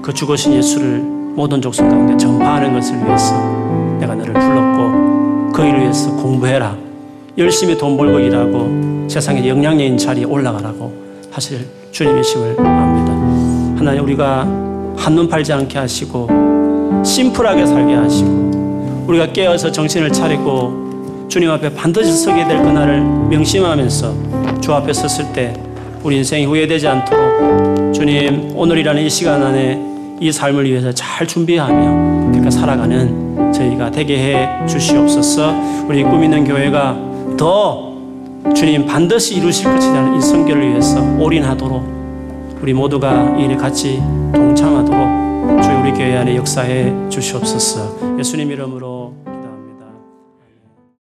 [0.01, 1.01] 그 죽으신 예수를
[1.35, 3.35] 모든 족속 가운데 전파하는 것을 위해서
[3.99, 6.86] 내가 너를 불렀고 그 일을 위해서 공부해라
[7.37, 10.91] 열심히 돈 벌고 일하고 세상에 영향력인 자리에 올라가라고
[11.31, 13.13] 하실 주님이심을 압니다.
[13.77, 14.41] 하나님 우리가
[14.97, 22.43] 한눈 팔지 않게 하시고 심플하게 살게 하시고 우리가 깨어서 정신을 차리고 주님 앞에 반드시 서게
[22.47, 25.53] 될 그날을 명심하면서 주 앞에 섰을 때
[26.03, 29.79] 우리 인생이 후회되지 않도록 주님 오늘이라는 이 시간 안에
[30.19, 35.53] 이 삶을 위해서 잘 준비하며 그렇게 살아가는 저희가 되게 해 주시옵소서
[35.87, 37.06] 우리 꿈 있는 교회가
[37.37, 37.95] 더
[38.55, 44.01] 주님 반드시 이루실 것이라는 이 선교를 위해서 올인하도록 우리 모두가 이 일에 같이
[44.33, 48.17] 동참하도록 주의 우리 교회 안에 역사해 주시옵소서.
[48.17, 49.13] 예수님 이름으로